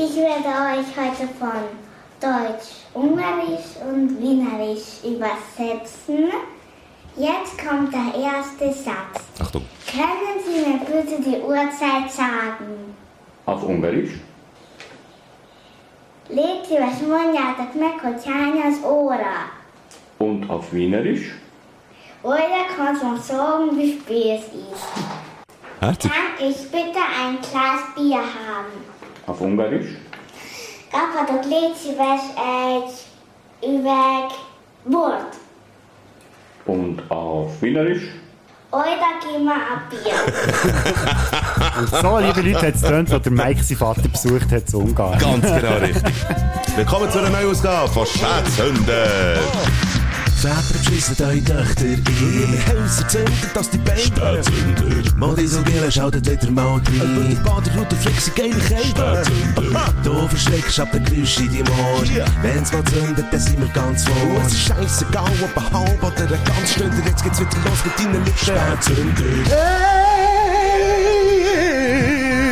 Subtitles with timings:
[0.00, 1.64] Ich werde euch heute von
[2.20, 6.30] Deutsch, Ungarisch und Wienerisch übersetzen.
[7.16, 9.24] Jetzt kommt der erste Satz.
[9.40, 9.64] Achtung.
[9.90, 12.94] Können Sie mir bitte die Uhrzeit sagen?
[13.44, 14.20] Auf Ungarisch.
[16.28, 19.50] Légy szíves, mondjátok meg, hogy hány az óra.
[20.18, 21.34] Und auf Wienerisch.
[22.22, 24.86] Oder kannst du sagen, wie spät es ist.
[25.80, 26.10] Herzig.
[26.10, 28.97] Kann ich bitte ein Glas Bier haben?
[29.28, 29.88] Auf Ungarisch.
[30.90, 32.92] Kaphatok légy szíves egy
[33.70, 34.30] üveg
[34.84, 35.34] bort.
[36.64, 38.02] Und auf Wienerisch.
[42.00, 45.18] So, liebe Leute, hat es getönt, als der Mike seinen Vater besucht hat zu Ungarn.
[45.18, 46.14] Ganz genau richtig.
[46.76, 49.36] Willkommen zu einer neuen Ausgabe von Spätzünder.
[50.38, 55.16] Väter beschissen eure Töchter in ihre Häuser zünden, dass die Beine Spätzünder.
[55.16, 56.82] Modisogele schaltet wieder mal rein.
[56.94, 59.22] Über die Baderroute flexen geile Kälte.
[60.04, 62.04] Du verschreckst ab den Geräusch in deinem Ohr.
[62.42, 64.42] Wenn's mal zündet, dann sind wir ganz vor.
[64.46, 67.02] Es ist scheissegal, ob ein halb oder ein ganz Stunde.
[67.04, 68.38] Jetzt geht's wieder los mit deinen Lippen.
[68.38, 70.27] Spätzünder.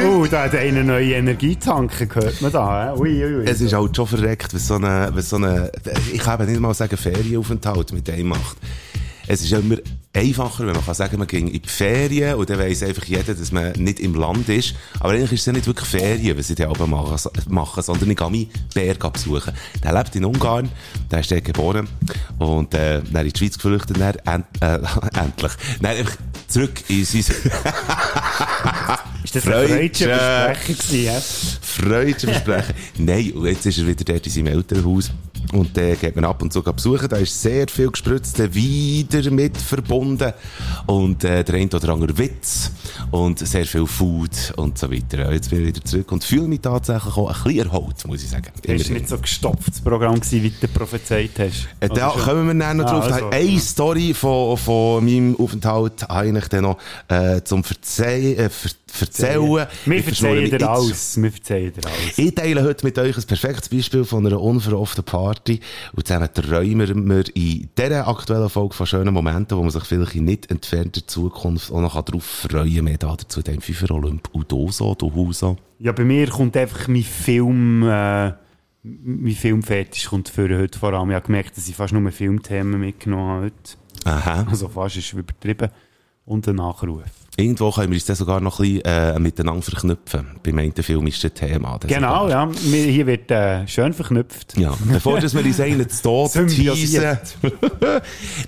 [0.06, 2.94] Oh, da hat einer neue Energie tanken, hört man da.
[2.94, 3.44] Ui, ui, ui.
[3.44, 5.72] Es ist halt schon verreckt, was so eine, was so eine,
[6.12, 8.56] ich kann nicht mal sagen Ferienaufenthalt mit dem macht.
[9.26, 9.78] Es ist immer
[10.14, 13.34] einfacher, wenn man kann sagen, man ging in die Ferien und dann weiss einfach jeder,
[13.34, 14.76] dass man nicht im Land ist.
[15.00, 18.08] Aber eigentlich ist es ja nicht wirklich Ferien, was ich da oben mache, machen sondern
[18.08, 19.52] ich gehe meinen Berg besuchen.
[19.82, 20.68] Der lebt in Ungarn,
[21.10, 21.88] der ist dort geboren
[22.38, 25.52] und äh, dann in die Schweiz geflüchtet, endlich.
[25.82, 27.24] Einfach zurück in sein...
[29.26, 31.58] Ist das eine freudsche Versprechen gewesen?
[31.80, 31.84] Ja?
[31.88, 32.74] Freudsche Versprechen.
[32.98, 35.10] Nein, und jetzt ist er wieder dort in seinem Elternhaus.
[35.52, 37.08] Und dann geht man ab und zu besuchen.
[37.08, 40.32] Da ist sehr viel gespritzte wieder mit verbunden.
[40.86, 42.72] Und äh, der eine oder andere Witz.
[43.12, 45.30] Und sehr viel Food und so weiter.
[45.32, 48.28] Jetzt bin ich wieder zurück und fühle mich tatsächlich auch ein bisschen erholt, muss ich
[48.30, 48.46] sagen.
[48.62, 51.68] Das war nicht so gestopftes Programm, gewesen, wie du prophezeit hast.
[51.78, 52.22] Äh, Da schon?
[52.22, 53.12] kommen wir dann noch Ah, drauf.
[53.12, 53.60] also, Eine ja.
[53.60, 56.78] Story von, von meinem Aufenthalt habe ich dann noch
[57.08, 59.66] äh, zum Verzeihen, äh, ver Verzählen.
[59.84, 61.20] Wir verzeihen dir alles.
[61.20, 62.18] Wir verzeihen dir alles.
[62.18, 65.60] Ich teile heute mit euch ein perfektes Beispiel von einer unverhofften Party.
[65.94, 70.14] Und zusammen träumen wir in dieser aktuellen Folge von schönen Momenten, wo man sich vielleicht
[70.14, 72.84] in nicht entfernter Zukunft auch noch darauf freuen kann.
[72.84, 75.56] Mehr dazu, dem FIFA Olymp und du so, du Huso.
[75.78, 78.32] Ja, bei mir kommt einfach mein Film, äh,
[78.82, 81.10] mein Filmfetisch kommt für heute vor allem.
[81.10, 83.76] Ich habe gemerkt, dass ich fast nur Filmthemen mitgenommen habe heute.
[84.04, 84.46] Aha.
[84.48, 85.70] Also fast ist übertrieben.
[86.24, 87.04] Und ein Nachruf.
[87.38, 90.26] Irgendwo können wir uns dann sogar noch ein bisschen äh, miteinander verknüpfen.
[90.42, 91.78] Beim einen filmischen Thema.
[91.78, 92.50] Das Genau, ja.
[92.62, 94.56] Hier wird äh, schön verknüpft.
[94.56, 97.02] Ja, bevor dass wir uns einen zu Tod teasen.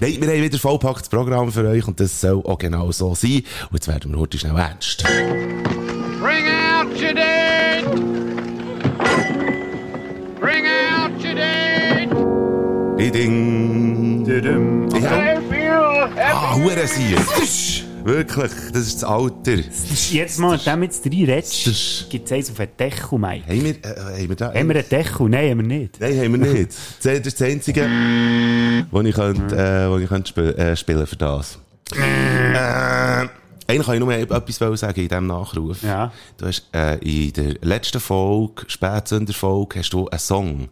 [0.00, 3.42] Nein, wir haben wieder vollpacktes Programm für euch und das soll auch genau so sein.
[3.70, 5.02] Und jetzt werden wir heute schnell ernst.
[5.02, 7.84] Bring out your dead!
[10.40, 12.08] Bring out your dead!
[13.12, 14.24] Ding.
[14.24, 14.88] Tudum.
[15.00, 15.34] Ja.
[15.34, 16.20] I feel happy!
[16.20, 17.18] Ah, Hurensier.
[18.04, 19.56] Wirklich, das ist das Alter.
[20.10, 23.46] Jetzt mal, wenn du drei redest, Das- gibt es eins auf einen Deckel, Mike.
[23.46, 24.54] Haben wir, äh, haben wir da?
[24.54, 25.28] Haben wir einen Deckel?
[25.28, 26.00] Nein, haben wir nicht.
[26.00, 26.72] Nein, haben wir nicht.
[27.02, 27.88] Das ist das Einzige,
[28.90, 31.58] wo ich, könnte, äh, wo ich könnte sp äh, spielen für das.
[31.96, 33.28] äh,
[33.70, 35.82] eigentlich kann ich nur etwas sagen in diesem Nachruf.
[35.82, 36.10] Ja.
[36.38, 40.68] Du hast äh, in der letzten Folge, Spätsünderfolge, hast du einen Song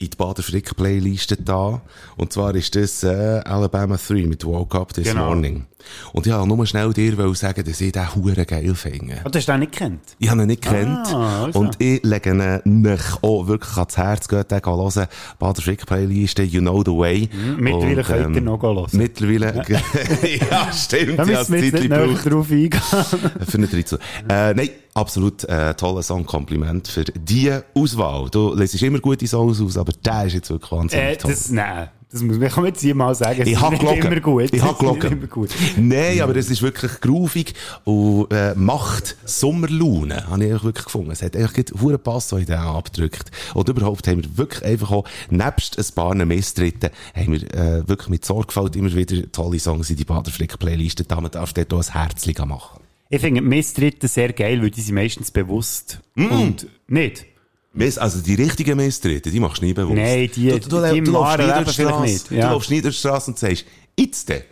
[0.00, 1.82] in die Bader-Frick-Playliste da.
[2.16, 5.26] Und zwar ist das äh, Alabama 3 mit Woke Up This Genau.
[5.26, 5.66] Morning.
[6.12, 9.16] Und ich wollte nur schnell dir sagen, dass ich den Huren geil finde.
[9.24, 10.00] Oh, du hast den nicht gekannt?
[10.20, 11.08] Ich habe ihn nicht gekannt.
[11.12, 11.58] Ah, also.
[11.58, 14.28] Und ich lege ihn nicht auch wirklich ans Herz.
[14.28, 15.06] Geht den hören.
[15.40, 17.28] Bader Frick Playliste, You Know the Way.
[17.56, 18.86] Mittlerweile Und, könnt ihr ähm, noch hören.
[18.92, 19.64] Mittlerweile.
[20.50, 21.18] ja, stimmt.
[21.18, 22.70] Da müssen wir jetzt nicht drauf eingehen.
[22.80, 23.98] für einen Ritzel.
[24.28, 26.26] Äh, nein, absolut äh, toller Song.
[26.26, 28.28] Kompliment für die Auswahl.
[28.30, 31.30] Du lesest immer gute Songs aus, aber der ist jetzt wirklich wahnsinnig äh, toll.
[31.30, 33.42] das, nein, das muss man jetzt hier mal sagen.
[33.42, 34.06] Ich ist hab nicht gelogen.
[34.06, 34.48] immer gut.
[34.52, 35.12] Ich hab Es ist nicht gelogen.
[35.12, 35.50] immer gut.
[35.76, 37.54] Nein, aber es ist wirklich groovig
[37.84, 41.10] und äh, macht Sommerlaune, habe ich wirklich gefunden.
[41.10, 43.30] Es hat eigentlich hure Pass, so in den abgedrückt.
[43.54, 48.08] Und überhaupt haben wir wirklich einfach auch, nebst ein paar Misstritten, haben wir äh, wirklich
[48.08, 51.04] mit Sorgfalt immer wieder tolle Songs in die Baderflick-Playliste.
[51.04, 52.87] Da man darf dort auch ein Herzchen machen.
[53.10, 56.00] Ich finde Misstritten sehr geil, weil die sind meistens bewusst.
[56.14, 56.26] Mm.
[56.26, 57.24] Und nicht.
[57.72, 59.96] Miss- Also die richtigen Misstritten, die machst du nie bewusst.
[59.96, 62.50] Nein, die- du, du, du, die du laufst nie durch Strasse, nicht, Du ja.
[62.52, 63.64] laufst nie durch die Straße und sagst,
[63.98, 64.42] jetzt denn.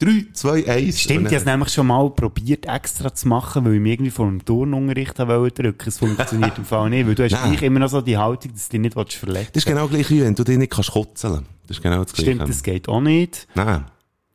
[0.00, 1.00] 3, 2, 1.
[1.00, 4.10] Stimmt, ich habe es nämlich schon mal probiert, extra zu machen, weil ich mich irgendwie
[4.10, 5.88] vor dem Turnunterricht wollte drücken.
[5.88, 8.68] Es funktioniert im Fall nicht, weil du hast gleich immer noch so die Haltung, dass
[8.68, 9.50] du dich nicht verletzen willst.
[9.56, 11.46] Das ist genau gleich, wie wenn du dich nicht kannst kutzeln.
[11.68, 12.32] Das ist genau das Gleiche.
[12.32, 13.46] Stimmt, das geht auch nicht.
[13.54, 13.84] Nein.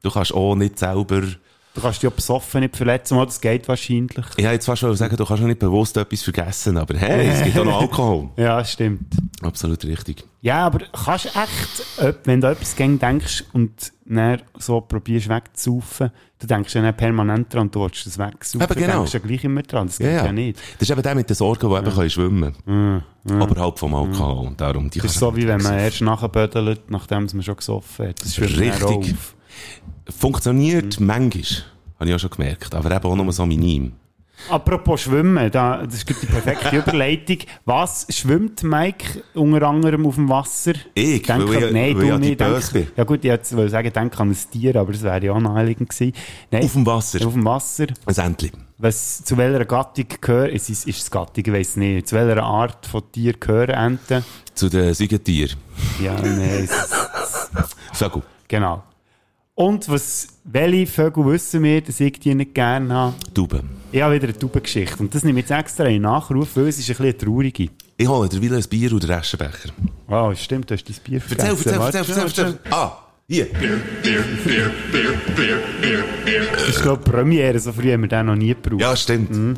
[0.02, 1.24] Du kannst auch nicht selber
[1.76, 4.26] Du kannst dich auch besoffen nicht verletzen, mal, das geht wahrscheinlich.
[4.38, 7.28] Ich hätte jetzt fast schon sagen, du kannst noch nicht bewusst etwas vergessen, aber hey,
[7.28, 8.30] es gibt auch noch Alkohol.
[8.38, 9.02] Ja, stimmt.
[9.44, 10.26] Absolut richtig.
[10.42, 16.12] Ja, aber kannst du echt, wenn du etwas gegen denkst und dann so probierst wegzusaufen,
[16.40, 18.62] du denkst ja nicht permanent dran, du willst das wegsaufen.
[18.62, 18.92] Eben genau.
[18.94, 20.32] Du denkst ja gleich immer dran, das geht Ja, ja, ja.
[20.32, 20.60] nicht.
[20.80, 23.04] Das ist eben der mit den Sorgen, die eben können schwimmen können.
[23.42, 24.54] Oberhalb vom Alkohol.
[24.58, 27.56] Darum, die Das ist so, du wie wenn man erst nachher bödelt, nachdem man schon
[27.58, 28.22] gesoffen hat.
[28.24, 29.14] Das schwimmt dann Richtig.
[29.14, 29.36] auf.
[30.18, 31.64] Funktioniert manchmal,
[32.00, 33.94] habe ich auch schon gemerkt, aber eben auch nur so minim.
[34.50, 37.40] Apropos Schwimmen, da, das gerade die perfekte Überleitung.
[37.66, 40.72] Was schwimmt Mike unter anderem auf dem Wasser?
[40.94, 42.40] Ich, Denk weil ich- an- nein, weil ich du nicht.
[42.40, 42.92] denk-.
[42.96, 45.90] Ja gut, ich wollte sagen, denk an ein Tier, aber das wäre ja auch naheliegend
[45.90, 46.14] gewesen.
[46.52, 47.28] Nein, Auf dem Wasser.
[47.28, 47.88] Auf dem Wasser.
[48.06, 48.52] Ein Entli.
[48.78, 52.42] Was, zu welcher Gattung gehört, es ist, ist es Gattung, ich weiss nicht, zu welcher
[52.42, 54.24] Art von Tier gehören Enten?
[54.56, 55.58] Zu den Säugetieren.
[56.02, 56.90] Ja, nein, es-
[57.92, 58.22] Vögel.
[58.48, 58.84] genau.
[59.60, 63.16] Und was, welche Vögel wissen wir, dass ich die nicht gerne habe?
[63.34, 63.70] Tauben.
[63.92, 64.96] Ich habe wieder eine Taubengeschichte.
[65.04, 67.68] Und das nehme ich jetzt extra in Nachruf, weil es ist ein bisschen eine traurige.
[67.98, 69.72] Ich hole dir wieder ein Bier und einen Aschenbecher.
[70.08, 71.82] Wow, stimmt, du hast dein Bier Erzähl, vergessen.
[71.82, 72.42] erzähl, erzähl, erzähl, warte.
[72.42, 72.72] erzähl.
[72.72, 72.92] Ah,
[73.28, 73.48] hier.
[76.54, 78.80] Das ist, glaube ich, Premiere, so früh haben wir den noch nie gebraucht.
[78.80, 79.30] Ja, stimmt.
[79.30, 79.56] Mhm.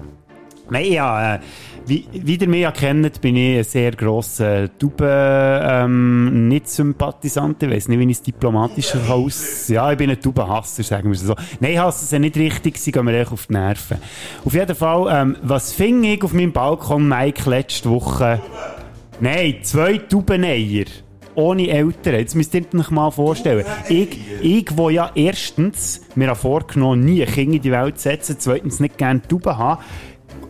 [0.72, 1.40] Nein, ja, äh,
[1.86, 6.50] wie, wie ihr mich ja kennt, bin ich ein sehr grosser Tauben, ähm.
[6.50, 9.68] Ich weiss nicht, wie ich es diplomatischer aus.
[9.68, 11.36] Ja, ich bin ein Taubenhasser, sagen wir es so.
[11.60, 13.98] Nein, ich hasse nicht richtig, sie gehen mir echt auf die Nerven.
[14.46, 18.40] Auf jeden Fall, ähm, was fing ich auf meinem Balkon, Mike, letzte Woche?
[19.20, 20.86] Nein, zwei Taubeneier.
[21.36, 22.16] Ohne Eltern.
[22.16, 23.66] Jetzt müsst ihr euch mal vorstellen.
[23.88, 28.82] Ich, ich, wo ja erstens mir vorgenommen, nie Kinder in die Welt zu setzen, zweitens
[28.82, 29.82] nicht gerne Tauben haben,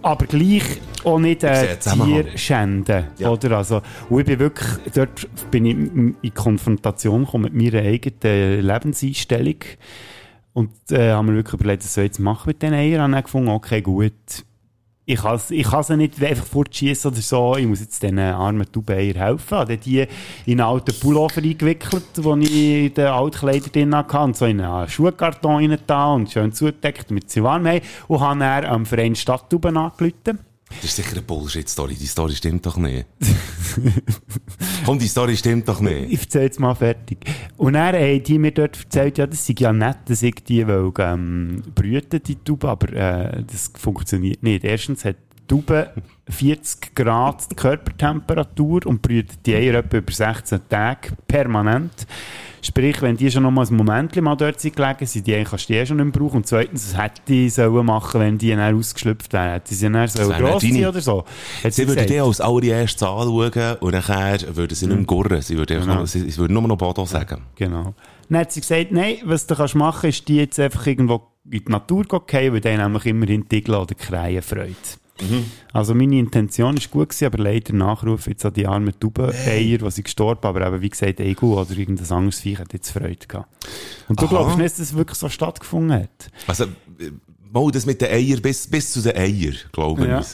[0.01, 0.63] aber gleich
[1.03, 1.77] auch nicht äh.
[1.77, 3.07] Tier schänden.
[3.17, 3.29] Ja.
[3.29, 3.57] Oder?
[3.57, 9.57] Also, und ich bin wirklich, dort bin ich in Konfrontation gekommen mit meiner eigenen Lebenseinstellung.
[10.53, 13.05] Und äh, haben wir wirklich überlegt, was soll ich jetzt machen mit den Eiern?
[13.05, 14.13] Und dann gefunden, okay, gut.
[15.11, 17.57] Ich kann, ich kann sie nicht einfach fortschießen oder so.
[17.57, 19.57] Ich muss jetzt diesen armen Taubeneier helfen.
[19.57, 20.07] Habe dann die
[20.45, 24.19] in einen alten Pullover eingewickelt, den ich in den Altkleider drin hatte.
[24.19, 27.81] Und so in einen Schuhkarton rein und schön zugedeckt, damit sie warm haben.
[28.07, 30.39] Und habe dann am Verein Stadttauben angerufen.
[30.77, 31.95] Das ist sicher eine Bullshit-Story.
[31.95, 33.05] Die Story stimmt doch nicht.
[34.85, 36.11] Komm, die Story stimmt doch nicht.
[36.11, 37.19] Ich erzähle jetzt mal fertig.
[37.57, 40.65] Und dann haben die mir dort erzählt, ja, das sei ja nett, dass ich die
[40.65, 44.63] will, ähm, brüten, die Taube, aber äh, das funktioniert nicht.
[44.63, 45.93] Erstens hat die Taube
[46.31, 52.07] 40 Grad Körpertemperatur und brütet die Eier etwa über 16 Tage permanent.
[52.63, 55.67] Sprich, wenn die schon noch mal ein Moment mal dort sind gelegen, sind die kannst
[55.67, 56.37] du die eh schon nicht mehr brauchen.
[56.37, 59.53] Und zweitens, was hätte die sollen machen, wenn die dann ausgeschlüpft wären?
[59.53, 61.25] Hätte sie dann sollen wären gross sein oder so?
[61.63, 62.09] Hat Sie würden gesagt.
[62.11, 65.41] die als allererstes anschauen und nachher würden sie nicht mehr gurren.
[65.41, 65.95] Sie würden, Genau.
[65.95, 67.41] nur, sie, sie würden nur noch Bodo sagen.
[67.55, 67.95] Genau.
[68.29, 71.65] Dann hat sie gesagt, nein, was du kannst machen, ist die jetzt einfach irgendwo in
[71.65, 74.99] die Natur gehen, weil die nämlich immerhin Tigel oder Kreien freut.
[75.73, 79.91] Also meine Intention war gut, gewesen, aber leider Nachruf jetzt an die armen Taubeneier, die
[79.91, 83.47] sind gestorben, aber eben, wie gesagt, Ego oder irgendein anderes Viech hat jetzt Freude gehabt.
[84.07, 84.29] Und du Aha.
[84.31, 86.29] glaubst nicht, dass das wirklich so stattgefunden hat?
[86.47, 86.65] Also,
[87.51, 90.19] mal das mit den Eiern bis, bis zu den Eiern, glaube Ja.
[90.19, 90.27] ich.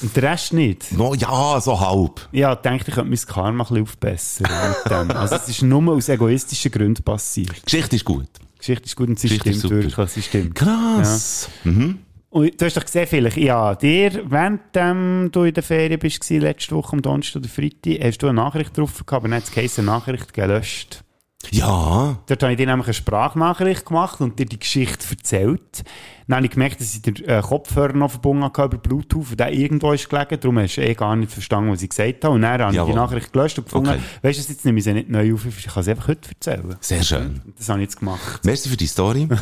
[0.00, 0.92] Und der Rest nicht?
[0.92, 2.28] No, ja, so halb.
[2.30, 4.46] Ja, ich dachte, ich könnte mein Karma ein bisschen aufbessern
[4.84, 5.10] mit dem.
[5.16, 7.64] Also es ist nur aus egoistischen Gründen passiert.
[7.64, 8.28] Geschichte ist gut.
[8.58, 10.54] Geschichte ist gut und sie Geschichte ist stimmt wirklich, sie stimmt.
[10.54, 11.48] Krass.
[11.64, 11.98] Mhm.
[12.38, 16.30] Und du hast doch gesehen, vielleicht, ja, dir, während ähm, du in der Ferien bist,
[16.30, 19.84] letzte Woche am Donnerstag oder Freitag, hast du eine Nachricht drauf gehabt, aber es geheißen,
[19.84, 21.02] Nachricht gelöscht.
[21.50, 22.18] Ja.
[22.26, 25.82] Dort habe ich dir nämlich eine Sprachnachricht gemacht und dir die Geschichte erzählt.
[26.28, 29.40] Dann habe ich gemerkt, dass ich den äh, Kopfhörer noch verbunden hatte über Bluetooth und
[29.40, 30.38] der irgendwo ist gelegen.
[30.40, 32.34] Darum hast du eh gar nicht verstanden, was ich gesagt habe.
[32.34, 32.92] Und dann habe ich Jawohl.
[32.92, 34.00] die Nachricht gelöscht und gefunden, Okay.
[34.22, 36.76] weißt du, jetzt nehme ich sie nicht neu auf, ich kann sie einfach heute erzählen.
[36.80, 37.40] Sehr schön.
[37.56, 38.44] Das habe ich jetzt gemacht.
[38.44, 39.28] Merci für die Story.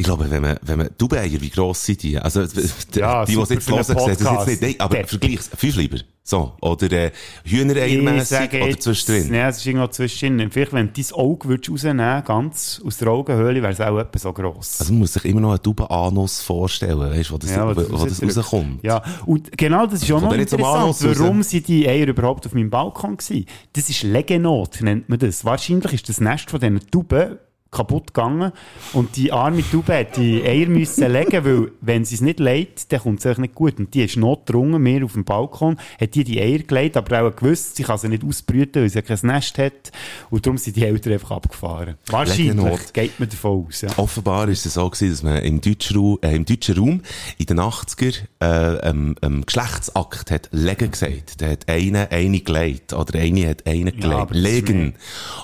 [0.00, 2.16] Ich glaube, wenn man, wenn man, Taubeneier, wie gross sind die?
[2.16, 4.62] Also, die, Ja, die, die es jetzt hören, sehen das jetzt nicht.
[4.62, 5.50] Nein, aber vergleich's.
[5.56, 5.98] Fünf lieber.
[6.22, 6.52] So.
[6.60, 7.10] Oder, äh,
[7.44, 9.34] Hühnereiermässig oder zwischendrin.
[9.34, 10.52] Ja, es ist irgendwo zwischendrin.
[10.52, 14.18] Vielleicht, wenn du dein Auge würdest rausnehmen ganz aus der Augenhöhle, wäre es auch etwa
[14.20, 14.76] so gross.
[14.78, 17.74] Also, man muss sich immer noch einen Taubenanus vorstellen, weißt du, wo das, Ja, wo,
[17.74, 18.84] das wo das rauskommt.
[18.84, 21.18] Ja, und genau das ist auch noch interessant.
[21.18, 23.46] Warum sind die Eier überhaupt auf meinem Balkon gewesen?
[23.72, 25.44] Das ist Legenot, nennt man das.
[25.44, 27.38] Wahrscheinlich ist das Nest von diesen Tauben
[27.70, 28.52] kaputt gegangen
[28.94, 32.90] und die arme Taube hat die Eier müssen legen, weil wenn sie es nicht legt,
[32.92, 33.78] dann kommt es eigentlich nicht gut.
[33.78, 37.36] Und die ist notgedrungen, mir auf dem Balkon, hat die die Eier gelegt, aber auch
[37.36, 39.92] gewusst, sie kann sie nicht ausbrüten, weil sie ja kein Nest hat.
[40.30, 41.96] Und darum sind die Eltern einfach abgefahren.
[42.06, 43.82] Wahrscheinlich, geht man davon aus.
[43.82, 43.90] Ja.
[43.98, 47.02] Offenbar ist es so gewesen, dass man im deutschen Raum, äh, im deutschen Raum
[47.36, 51.40] in den 80er, äh, ähm, ähm, Geschlechtsakt hat legen gesagt.
[51.40, 52.92] Da hat einer eine gelegt.
[52.92, 54.30] Oder eine hat einen gelegt.
[54.30, 54.94] ist legen.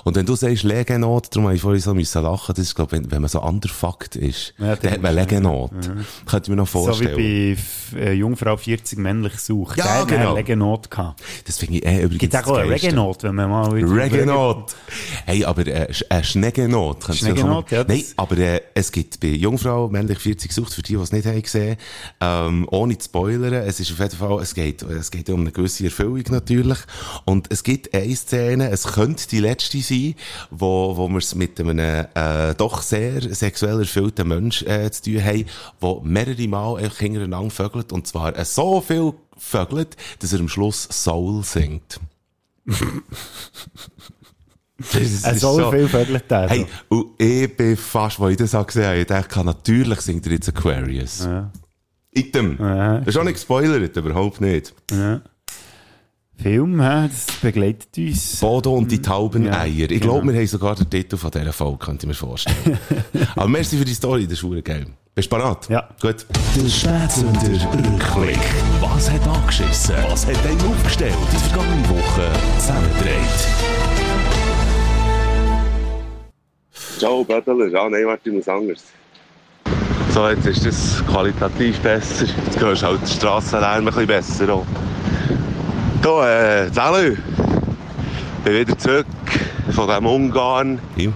[0.03, 2.75] Und wenn du sagst Legenot, darum habe ich vorhin so müssen müssen lachen, das ist,
[2.75, 4.53] glaube ich, wenn, wenn man so underfucked ist.
[4.57, 5.71] Ja, dann hat man Legenot.
[6.25, 7.17] Könnte ich mir noch So vorstellen.
[7.17, 7.57] wie
[7.93, 9.77] bei äh, Jungfrau 40 männlich sucht.
[9.77, 10.29] Ja, Der genau.
[10.29, 11.21] eine Regenot gehabt.
[11.45, 12.69] das finde ich eh übrigens Gibt auch eine.
[12.69, 13.69] Regenot, wenn man mal...
[13.71, 14.75] Regenot.
[15.25, 17.03] Hey, aber äh, äh, Schnegenot.
[17.15, 21.01] Schnegenot, ja, Nein, aber äh, es gibt bei Jungfrau männlich 40 Sucht, für die, die
[21.01, 21.77] es nicht haben gesehen,
[22.21, 25.51] ähm, ohne zu spoilern, es ist auf jeden Fall, es geht, es geht um eine
[25.51, 26.79] gewisse Erfüllung natürlich.
[27.25, 30.15] Und es gibt eine Szene, es könnte die letzte sein,
[30.51, 35.23] wo, wo wir es mit einem äh, doch sehr sexuell erfüllten Mensch äh, zu tun
[35.23, 35.45] haben,
[35.81, 40.47] der mehrere Mal einfach hintereinander vögelt, und zwar äh, so viel vögelt, dass er am
[40.49, 41.99] Schluss Soul singt.
[44.93, 46.47] Er ist soll so- viel Vögel tun.
[46.49, 50.25] Hey, und ich bin fast, als ich das auch gesehen habe, ich dachte, natürlich singt
[50.25, 51.23] er jetzt Aquarius.
[51.23, 51.49] Ja.
[52.11, 52.57] Item.
[52.59, 52.99] Ja.
[52.99, 54.73] Das ist auch nicht gespoilert, überhaupt nicht.
[54.91, 55.21] Ja.
[56.41, 58.39] Film, hä, das begleitet uns.
[58.39, 59.89] Bodo und die tauben Ja, Eier.
[59.89, 60.13] Ich genau.
[60.13, 62.77] glaube, wir haben sogar den Titel von dieser Folge, könnte ich mir vorstellen.
[63.35, 64.85] Aber merci für die Story, das ist geil.
[65.15, 65.69] Bist du bereit?
[65.69, 65.87] Ja.
[66.01, 66.25] Gut.
[66.55, 68.39] Der Spätsünder Rückblick.
[68.81, 69.95] Was hat angeschissen?
[70.09, 71.15] Was hat einen aufgestellt?
[71.31, 73.47] Die vergangene Woche zusammengedreht.
[76.97, 77.67] Ciao, Bödeler.
[77.67, 78.83] Ja, nein, warte, ich muss anders.
[80.11, 82.25] So, jetzt ist das qualitativ besser.
[82.25, 84.65] Jetzt hörst du halt den Strassenlärm ein bisschen besser auch.
[86.05, 87.17] Du, äh, salut.
[88.43, 89.07] Bin wieder zurück
[89.71, 90.77] von diesem Ungarn.
[90.97, 91.09] Ja.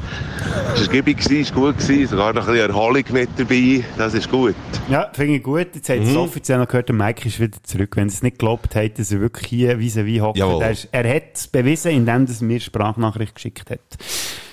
[0.74, 3.84] Es war giebig, es war gut, gewesen, sogar noch ein bisschen Erholung mit dabei.
[4.00, 4.56] Das ist gut.
[4.90, 5.68] Ja, finde ich gut.
[5.76, 6.18] Jetzt hat es Mhm.
[6.18, 7.98] offiziell noch gehört, der Mike ist wieder zurück.
[7.98, 10.40] Wenn sie es nicht geglaubt hat, dass er wirklich hier vis-à-vis hockt.
[10.40, 13.80] Er, ist- er hat es bewiesen, indem er mir Sprachnachricht geschickt hat.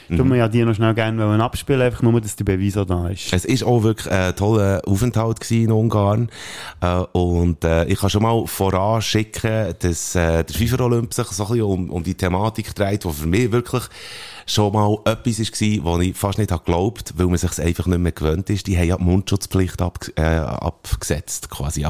[0.09, 0.17] Mhm.
[0.17, 3.33] Tun wir ja die noch schnell gerne abspielen, einfach nur, dass der Beweis da ist.
[3.33, 6.31] Es ist auch wirklich ein toller Aufenthalt in Ungarn.
[6.81, 11.45] Äh, und äh, ich kann schon mal voranschicken, dass äh, der FIFA Olymp sich so
[11.45, 13.85] ein bisschen um, um die Thematik dreht, die für mich wirklich
[14.47, 18.13] schon mal etwas war, wo ich fast nicht geglaubt weil man sich einfach nicht mehr
[18.13, 18.67] gewöhnt ist.
[18.67, 21.85] Die haben ja die Mundschutzpflicht ab, äh, abgesetzt, quasi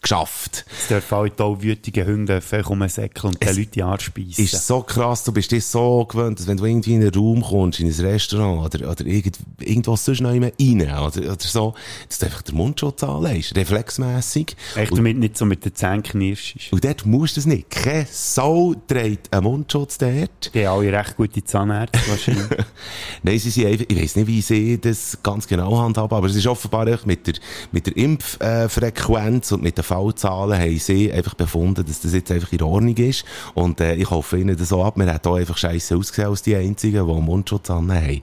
[0.00, 0.64] abgeschafft.
[0.78, 4.44] Es dürfen alle tollwütigen Hunde kommen säckeln und den Haare speissen.
[4.44, 7.42] ist so krass, du bist dir so gewöhnt, dass wenn du irgendwie in einen Raum
[7.42, 11.74] kommst, in ein Restaurant oder, oder irgend, irgendwo sonst noch immer rein oder, oder so,
[12.08, 14.56] dass du einfach den Mundschutz anlegst, reflexmässig.
[14.74, 16.72] Echt, damit nicht so mit den Zähnen knirschst.
[16.72, 17.70] Und dort musst du es nicht.
[17.70, 20.54] Keine Sau trägt einen Mundschutz dort.
[20.54, 22.46] Die haben alle recht gute Zahnärzte wahrscheinlich.
[23.22, 26.36] Nein, sie sind einfach, ich weiss nicht, wie sie das ganz genau handhaben, aber es
[26.36, 27.34] ist offenbar mit der,
[27.70, 32.52] mit der Impffrequenz und mit den Fallzahlen haben sie einfach befunden, dass das jetzt einfach
[32.52, 33.24] in Ordnung ist.
[33.54, 34.96] Und äh, ich hoffe ihnen das auch ab.
[34.96, 38.22] Wir hätten auch einfach scheiße ausgesehen als die Einzigen, die Mundschutz haben.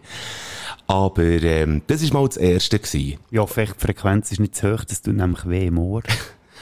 [0.88, 2.80] Aber ähm, das war mal das Erste.
[2.80, 3.20] Gewesen.
[3.38, 6.04] hoffe, echt, die Frequenz ist nicht zu hoch, das tut nämlich weh im Ohr.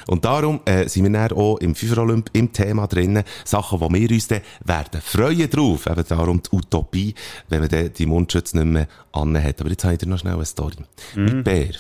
[0.07, 3.23] Und darum äh, sind wir dann auch im FIFA Olymp im Thema drinnen.
[3.43, 5.87] Sachen, wo wir uns dann werden freuen drauf.
[5.87, 7.15] Eben darum die Utopie,
[7.49, 9.61] wenn man dann die Mundschutz nicht mehr anhat.
[9.61, 10.77] Aber jetzt habe ich dir noch schnell eine Story.
[11.15, 11.73] Mit Bär.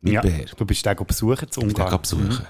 [0.00, 0.14] Mit Mhm.
[0.14, 0.44] Ja, Bär.
[0.56, 2.00] du bist den besuchen zu Ich den Ungarn.
[2.00, 2.46] besuchen.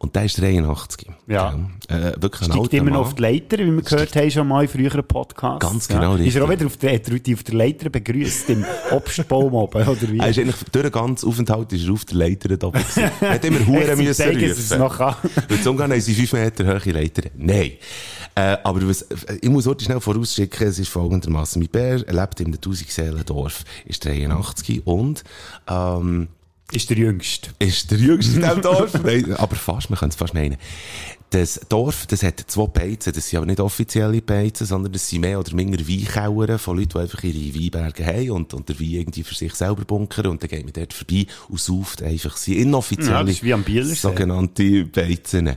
[0.00, 1.08] Und der ist 83.
[1.26, 1.58] Ja.
[1.88, 4.68] Äh, wirklich Steigt immer noch auf die Leiter, wie wir gehört haben, schon mal in
[4.68, 5.58] früheren Podcasts.
[5.68, 6.60] Ganz genau, Ist er auch richtig.
[6.60, 10.18] wieder auf der, auf der Leiter begrüßt, im Obstbaum oben, oder wie?
[10.20, 12.80] Er ist eigentlich durch den ganzen Aufenthalt ist er auf der Leiter da oben.
[13.20, 14.78] Er hat immer Huren müssen zeigen, dass es rufen.
[14.78, 15.16] noch kann.
[15.48, 17.22] Weil zum Ungarn haben sie 5 Meter hohe Leiter.
[17.36, 17.72] Nein.
[18.36, 19.04] Äh, aber was,
[19.40, 21.58] ich muss heute schnell vorausschicken, es ist folgendermaßen.
[21.60, 25.24] Mein Bär lebt in einem 1000 Seelen Dorf, ist 83 und,
[25.68, 26.28] ähm,
[26.72, 27.50] Ist der Jüngste.
[27.58, 28.92] ist der Jüngste in diesem Dorf.
[29.02, 30.58] Nein, aber fast, man kann es fast meinen.
[31.30, 33.12] Das Dorf, das hat zwei Beizen.
[33.12, 36.90] Das sind aber nicht offizielle Beizen, sondern das sind mehr oder weniger Weinkauern von Leuten,
[36.94, 40.28] die einfach ihre Weinberge haben und, und der Wein irgendwie für sich selber bunkern.
[40.28, 43.30] Und dann geht man dort vorbei und sauft einfach sie inoffizielle,
[44.04, 45.56] Ja, sogenannte Beizen.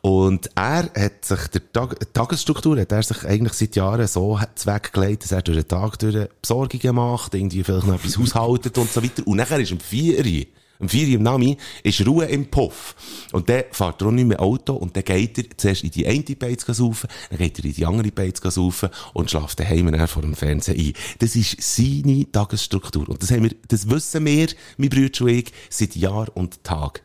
[0.00, 4.38] Und er hat sich, der Tag, die Tagesstruktur hat er sich eigentlich seit Jahren so
[4.56, 8.92] zweckgelegt, dass er durch den Tag durch Besorgungen macht, irgendwie vielleicht noch etwas haushaltet und
[8.92, 9.26] so weiter.
[9.26, 10.46] Und nachher ist um vier Uhr
[10.78, 12.94] um 4 Uhr Nami ist Ruhe im Puff.
[13.32, 16.06] Und dann fährt er auch nicht mehr Auto und dann geht er zuerst in die
[16.06, 20.08] eine Beiz saufen, dann geht er in die andere Beiz saufen und schläft daheim dann
[20.08, 20.92] vor dem Fernsehen ein.
[21.18, 23.08] Das ist seine Tagesstruktur.
[23.08, 27.02] Und das haben wir, das wissen wir, mein Bruder und ich, seit Jahr und Tag.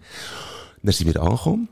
[0.82, 1.70] Dann sind wir angekommen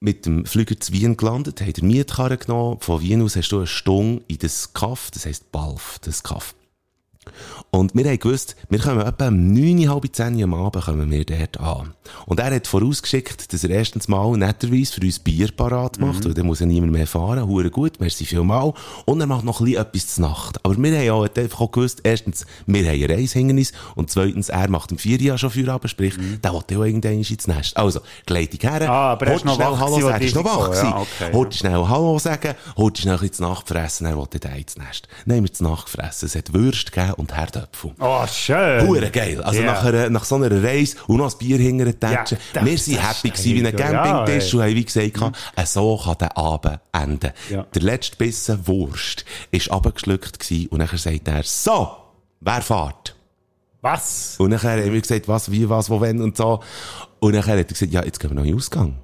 [0.00, 2.80] mit dem Flüger zu Wien gelandet, haben den Mietkarren genommen.
[2.80, 6.54] Von Wien aus hast du eine Stunde in das Kaff, das heisst Balf, das Kaff.
[7.70, 11.10] Und wir haben gewusst, wir kommen etwa um 9, halb 10 Uhr am Abend kommen
[11.10, 11.94] wir dort an.
[12.26, 16.34] Und er hat vorausgeschickt, dass er erstens mal netterweise für uns Bier parat macht, weil
[16.34, 17.46] dann muss ja niemand mehr fahren.
[17.46, 18.72] Hure gut, merci vielmal.
[19.04, 20.64] Und er macht noch ein bisschen etwas zur Nacht.
[20.64, 24.48] Aber wir haben ja halt einfach auch gewusst, erstens, wir haben ein Reishindernis und zweitens,
[24.48, 27.76] er macht 4 Uhr schon Feierabend, sprich, der will ja auch irgendwann ins Nest.
[27.76, 28.90] Also, Gleitung her.
[28.90, 32.18] Ah, aber er noch schnell Hallo sagen, ist noch wach ja, okay, Holt schnell Hallo
[32.18, 35.06] sagen, holt schnell ein bisschen zu Nacht fressen, er wollte dann ins Nest.
[35.26, 36.26] Dann haben wir zu Nacht gefressen.
[36.26, 37.92] Es hat Würste gegeben, gegeben und Herdöpfel.
[38.00, 38.86] Oh, schön.
[38.86, 39.42] Hure geil.
[39.42, 39.66] Also Ja.
[39.66, 42.38] nach, einer, nach so einer Reise und noch ein Bier hinterher tätschen.
[42.54, 43.76] Ja, wir sind das happy gewesen, wie ein.
[43.78, 44.56] Ja, Campingtisch ey.
[44.58, 47.32] und haben wie gesagt, äh, so kann der Abend enden.
[47.50, 47.62] Ja.
[47.74, 51.90] Der letzte Bissen Wurst ist abgeschluckt gewesen und nachher sagt er, so,
[52.40, 53.14] wer fährt?
[53.82, 54.34] Was?
[54.38, 56.60] Und nachher haben wir gesagt, was, wie, was, wo, wenn und so.
[57.18, 58.96] Und nachher hat er gesagt, ja, jetzt gehen wir noch in den Ausgang.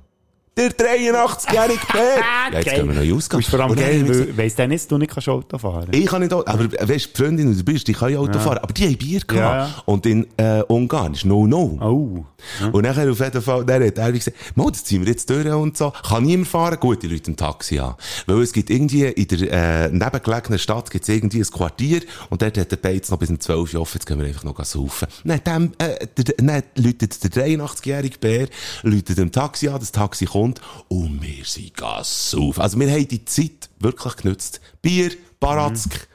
[0.59, 2.17] Der 83-jährige Bär!
[2.53, 3.39] Ja, jetzt gehen wir den Ausgang.
[3.39, 5.99] Und vor allem gesagt, geil, weiss der nicht, dass du nicht kannst Auto fahren kannst?
[5.99, 8.39] ich kann nicht Auto, aber weißt, die Freundin, die du bist, die kann ja Auto
[8.39, 9.37] fahren, aber die haben Bier gehabt.
[9.37, 9.83] Ja, ja.
[9.85, 11.79] Und in äh, Ungarn ist No-No.
[11.83, 12.25] Oh.
[12.73, 15.47] Und nachher auf jeden Fall, der hat er gesagt, Mo, das ziehen wir jetzt durch
[15.47, 15.91] und so.
[15.91, 16.79] Kann niemand fahren?
[16.79, 17.95] Gut, die Leute im Taxi an.
[18.27, 22.57] Weil es gibt irgendwie in der äh, nebengelegenen Stadt gibt's irgendwie ein Quartier und dort
[22.57, 25.09] hat der Beiz noch bis um 12 Uhr offen, jetzt können wir einfach noch saufen.
[25.25, 28.49] Dann, dem, äh, der, dann läutet der 83-jährige Bär,
[28.83, 30.46] läutet dem Taxi an, das Taxi kommt
[30.89, 32.61] und wir sind gas saufen.
[32.61, 34.61] Also wir haben die Zeit wirklich genutzt.
[34.83, 36.09] Bier, Baratzk,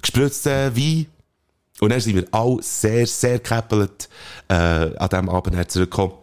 [0.00, 1.06] gespritzten Wein,
[1.80, 4.08] und dann sind wir alle sehr, sehr gekäppelt
[4.48, 6.14] äh, an diesem Abend zurückgekommen.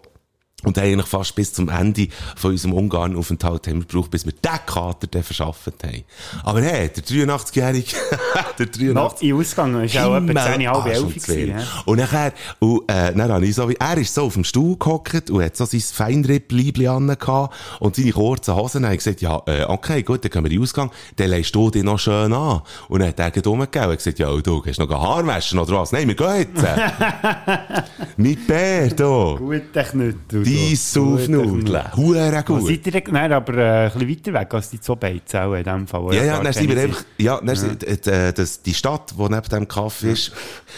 [0.64, 4.34] Und haben eigentlich fast bis zum Ende von unserem Ungarn-Aufenthalt haben wir gebraucht, bis wir
[4.34, 6.04] den Kater dann verschafft haben.
[6.44, 7.96] Aber hey, der 83-Jährige,
[8.60, 11.48] der 83 Noch in Ausgang, ist auch etwa Himmel, 10, halb Arsch 11 und Zwirn.
[11.48, 11.68] gewesen.
[11.86, 14.78] Und nachher, und, äh, dann habe ich so wie, er ist so auf dem Stuhl
[14.78, 18.84] gehockt und hat so sein Feinripp-Liebli angehabt und seine kurzen Hosen.
[18.84, 21.30] Dann habe ich gesagt, ja, äh, okay, gut, dann können wir in den Ausgang, dann
[21.30, 22.62] leist du dich noch schön an.
[22.88, 25.92] Und dann hat er gleich umgegeben und gesagt, ja, du, hast noch Haarwaschen oder was?
[25.92, 26.64] Nein, wir gehen jetzt.
[28.18, 29.36] Mit Bär, da.
[29.38, 30.44] Guter Knüttel.
[30.44, 30.51] Die du.
[30.76, 31.64] Saufnudeln.
[31.64, 32.68] Guter Hure Wo gut.
[32.68, 33.04] seid ihr denn?
[33.12, 36.14] Nein, aber äh, ein bisschen weiter weg als die zwei Beizen auch in dem Fall.
[36.14, 39.50] Ja, ja, dann sind wir einfach, ja, dann sind, äh, das, die Stadt, die neben
[39.50, 40.32] dem Kaffee ist,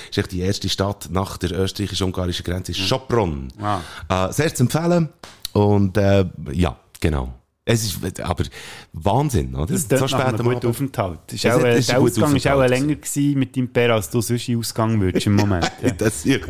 [0.09, 3.47] ist echt die erste Stadt nach der österreichisch-ungarischen Grenze, ist Schopron.
[3.61, 3.79] Ah.
[4.09, 5.09] Äh, sehr zu empfehlen.
[5.53, 7.33] Und, äh, ja, genau.
[7.65, 8.43] Es ist, aber
[8.91, 9.67] Wahnsinn, oder?
[9.67, 10.65] Das ist nach einem am Abend.
[10.65, 11.31] Aufenthalt.
[11.31, 14.19] Ist auch, äh, ist der Ausgang ist auch länger gewesen mit deinem Bär, als du
[14.19, 15.71] sonst Ausgang würdest im Moment.
[15.81, 15.91] Ja.
[15.91, 16.41] Das ist,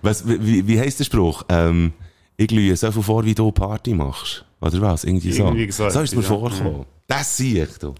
[0.00, 1.44] was, wie, wie heisst der Spruch?
[1.50, 1.92] Ähm,
[2.38, 4.44] ich lüge so viel vor, wie du Party machst.
[4.60, 5.04] Oder was?
[5.04, 5.44] Irgendwie so.
[5.44, 6.38] Irgendwie so so ist mir etwas, ja.
[6.38, 6.84] vorgekommen.
[7.06, 7.94] Das sehe ich, du.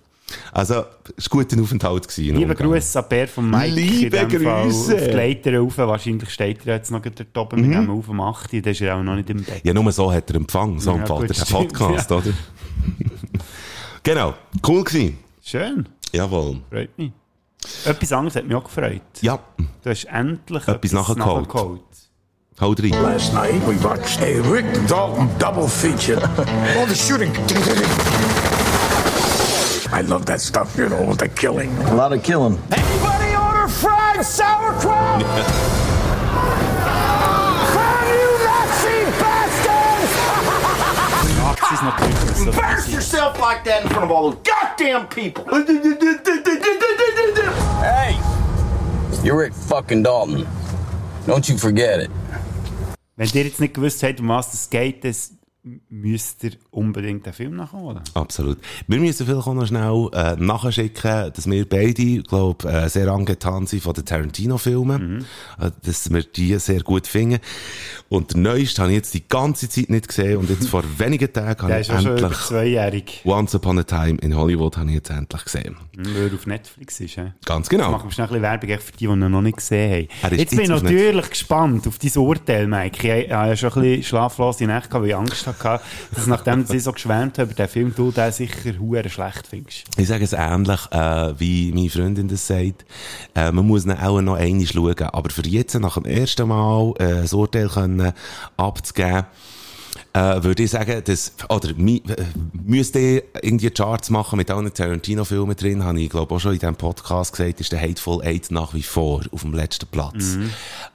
[0.53, 0.85] Also,
[1.17, 2.07] es war ein guter Aufenthalt.
[2.07, 2.55] Gewesen, Liebe.
[2.55, 3.75] Grüße an Bär von Mike.
[3.75, 4.95] Liebe in dem Fall Grüße.
[4.95, 5.79] Auf die Leiter rauf.
[5.79, 8.53] Wahrscheinlich steht er jetzt noch dort oben mit dem auf dem 8.
[8.53, 9.63] Der ist ja auch noch nicht im Bett.
[9.65, 12.33] Ja, nur so hat er Empfang, so Ja, empfängt er den Podcast, oder?
[14.03, 14.35] genau,
[14.67, 15.19] cool gewesen.
[15.43, 15.89] Schön.
[16.13, 16.61] Jawohl.
[16.71, 17.13] Freut mich.
[17.87, 19.03] Etwas anderes hat mich auch gefreut.
[19.21, 19.39] Ja,
[19.83, 21.81] Du hast endlich Etwas nachgeholt.
[22.59, 22.91] Hau rein.
[23.03, 26.21] Last night we watched a Rick Dalton double feature.
[26.77, 27.33] All the shooting.
[29.91, 31.71] I love that stuff, you know, with the killing.
[31.89, 32.59] A lot of killing.
[32.71, 35.23] Anybody order fried sauerkraut?
[37.73, 40.13] From you Nazi bastards!
[41.61, 42.51] Das ist natürlich so.
[42.51, 45.45] Embarrass yourself like that in front of all those goddamn people.
[47.79, 48.19] Hey,
[49.23, 50.47] you're Rick fucking Dalton.
[51.27, 52.11] Don't you forget it.
[53.19, 55.15] Wenn ihr jetzt nicht gewusst habt, um was es geht, dann
[55.89, 58.01] müsst ihr unbedingt den Film nachholen.
[58.15, 58.59] Absolut.
[58.87, 63.67] Wir müssen vielleicht auch noch schnell äh, nachschicken, dass wir beide, glaube äh, sehr angetan
[63.67, 65.25] sind von den Tarantino-Filmen.
[65.61, 67.39] Äh, dass wir die sehr gut finden.
[68.09, 71.33] Und der neueste habe ich jetzt die ganze Zeit nicht gesehen und jetzt vor wenigen
[71.33, 75.45] Tagen habe ich endlich zweijährig, Once Upon a Time in Hollywood habe ich jetzt endlich
[75.45, 75.77] gesehen.
[75.97, 77.17] weil er auf Netflix ist.
[77.17, 77.33] He?
[77.45, 77.91] Ganz genau.
[77.91, 80.33] Machen wir schnell ein bisschen Werbung für die, die ihn noch nicht gesehen haben.
[80.35, 83.19] ist Jetzt bin ich jetzt natürlich gespannt auf dein Urteil, Mike.
[83.19, 86.83] Ich habe ja schon ein bisschen schlaflose Nächte weil ich Angst hatte, dass nachdem ich
[86.83, 89.85] so geschwärmt habe über den Film, du den sicher hure schlecht findest.
[89.97, 92.85] Ich sage es ähnlich, äh, wie meine Freundin das sagt.
[93.35, 95.03] Äh, man muss ihn auch noch einmal schauen.
[95.13, 98.13] Aber für jetzt, nach dem ersten Mal, äh, ein Urteil können
[98.57, 99.27] abzugeben,
[100.19, 104.73] äh, würde ich sagen, dass, oder, mi, äh, müsste ich irgendwie Charts machen mit allen
[104.73, 108.51] Tarantino-Filmen drin, habe ich, glaube auch schon in diesem Podcast gesagt, ist der Hateful Eight
[108.51, 110.37] nach wie vor auf dem letzten Platz.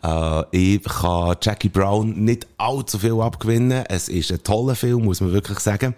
[0.04, 3.86] Äh, ich kann Jackie Brown nicht allzu viel abgewinnen.
[3.88, 5.96] Es ist ein toller Film, muss man wirklich sagen.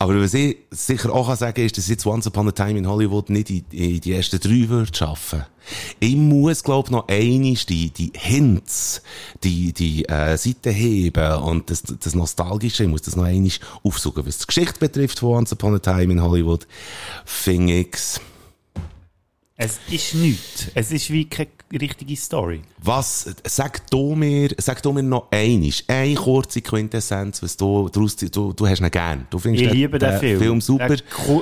[0.00, 2.86] Aber was ich sicher auch kann sagen ist, dass jetzt Once Upon a Time in
[2.86, 5.44] Hollywood nicht in, in die ersten drei würde schaffen.
[5.98, 9.02] Ich muss, glaub noch einiges die, die Hints,
[9.42, 14.24] die, die, äh, Seiten heben und das, das Nostalgische, ich muss das noch einiges aufsuchen.
[14.24, 16.66] Was die Geschichte betrifft von Once Upon a Time in Hollywood,
[17.24, 18.20] finde ich's.
[19.60, 20.70] Es ist nichts.
[20.72, 22.62] Es ist wie keine richtige Story.
[22.80, 28.14] Was, sag du mir, sag du mir noch einiges, eine kurze Quintessenz, was du, daraus,
[28.14, 29.26] du, du hast ihn gern.
[29.28, 30.38] Du findest Ich liebe den, Film.
[30.38, 30.86] Film super.
[30.86, 30.98] Der,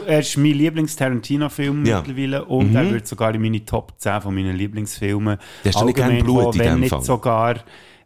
[0.06, 1.98] er ist mein Lieblings-Tarantino-Film Ja.
[2.00, 5.84] mittlerweile und er wird sogar in meine Top 10 von meinen Lieblingsfilmen Der ist doch
[5.84, 7.02] nicht gern Blut in dem Fall.
[7.02, 7.56] sogar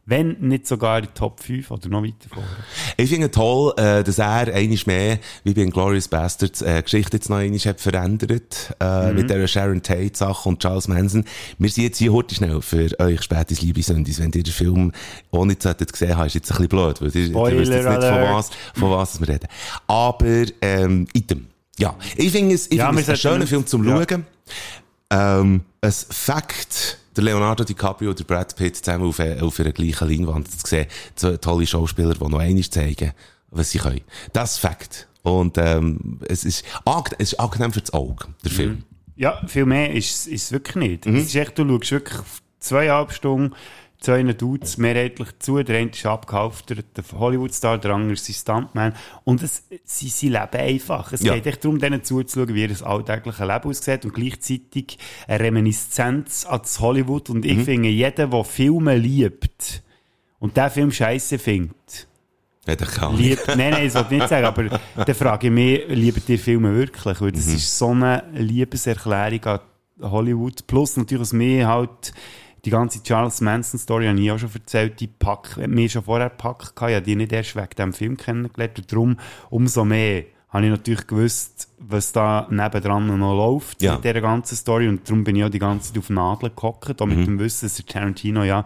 [0.07, 2.49] wenn nicht sogar in die Top 5 oder noch weiter vorne.
[2.97, 7.31] Ich finde toll, äh, dass er einiges mehr, wie bei Glorious Bastards, äh, Geschichte jetzt
[7.31, 9.15] noch einiges hat verändert, äh, Mhm.
[9.17, 11.25] mit der Sharon Tate Sache und Charles Manson.
[11.59, 14.19] Wir sind jetzt hier heute schnell für euch spätes Liebe Sündis.
[14.19, 14.93] Wenn ihr den Film
[15.31, 18.03] auch nicht gesehen habt, ist jetzt ein bisschen blöd, weil ihr, ihr wisst jetzt nicht
[18.03, 19.49] von was, von was wir reden.
[19.87, 21.47] Aber, ähm, Item.
[21.79, 21.95] Ja.
[22.17, 24.05] Ich finde es, ich Ja, finde es wir ein schöner sollten- Film zum ja.
[24.09, 24.27] Schauen.
[25.13, 29.73] Ähm, ein Fakt, der Leonardo DiCaprio und der Brad Pitt zusammen auf, äh, auf einer
[29.73, 30.87] gleichen Leinwand zu sehen.
[31.15, 33.13] Zwei tolle Schauspieler, die noch einmal zeigen,
[33.51, 34.01] was sie können.
[34.33, 35.09] Das ist Fakt.
[35.23, 36.65] Und, ähm, es ist,
[37.19, 38.85] es ist angenehm für das Auge, der Film.
[39.17, 41.07] Ja, viel mehr ist es wirklich nicht.
[41.07, 41.17] Mhm.
[41.17, 42.21] Es ist echt, du schaust wirklich
[42.59, 43.55] zweieinhalb Stunden
[44.01, 45.63] zwei Dudes mehrheitlich zu.
[45.63, 46.79] Der eine ist abgekauft, der,
[47.19, 48.95] Hollywood-Star, der andere ist sein Stuntman.
[49.25, 51.13] Und es, sie, sie leben einfach.
[51.13, 51.35] Es Ja.
[51.35, 56.47] geht echt darum, denen zuzuschauen, wie ihr das alltägliche Leben aussieht und gleichzeitig eine Reminiszenz
[56.47, 57.31] an das Hollywood.
[57.31, 57.65] Und ich Mhm.
[57.65, 59.83] finde, jeder, der Filme liebt
[60.39, 62.07] und der Film scheiße findet,
[62.67, 63.17] Ja, der kann.
[63.17, 64.65] Lieb, nein, nein, das wollte ich nicht sagen, aber
[64.97, 67.21] dann frage ich mich, lieben die Filme wirklich?
[67.21, 67.55] Weil das Mhm.
[67.55, 69.61] ist so eine Liebeserklärung an
[70.03, 70.67] Hollywood.
[70.67, 72.13] Plus natürlich, was mir halt
[72.65, 76.31] die ganze Charles Manson Story habe ich auch schon erzählt, die Pack, mir schon vorher
[76.31, 79.17] gepackt, ich habe die nicht erst wegen diesem Film kennengelernt und darum
[79.51, 83.95] umso mehr habe ich natürlich gewusst, was da nebendran noch läuft Ja.
[83.95, 87.01] mit dieser ganzen Story und darum bin ich auch die ganze Zeit auf Nadeln gehockt,
[87.01, 88.65] auch mit dem Wissen, dass Tarantino ja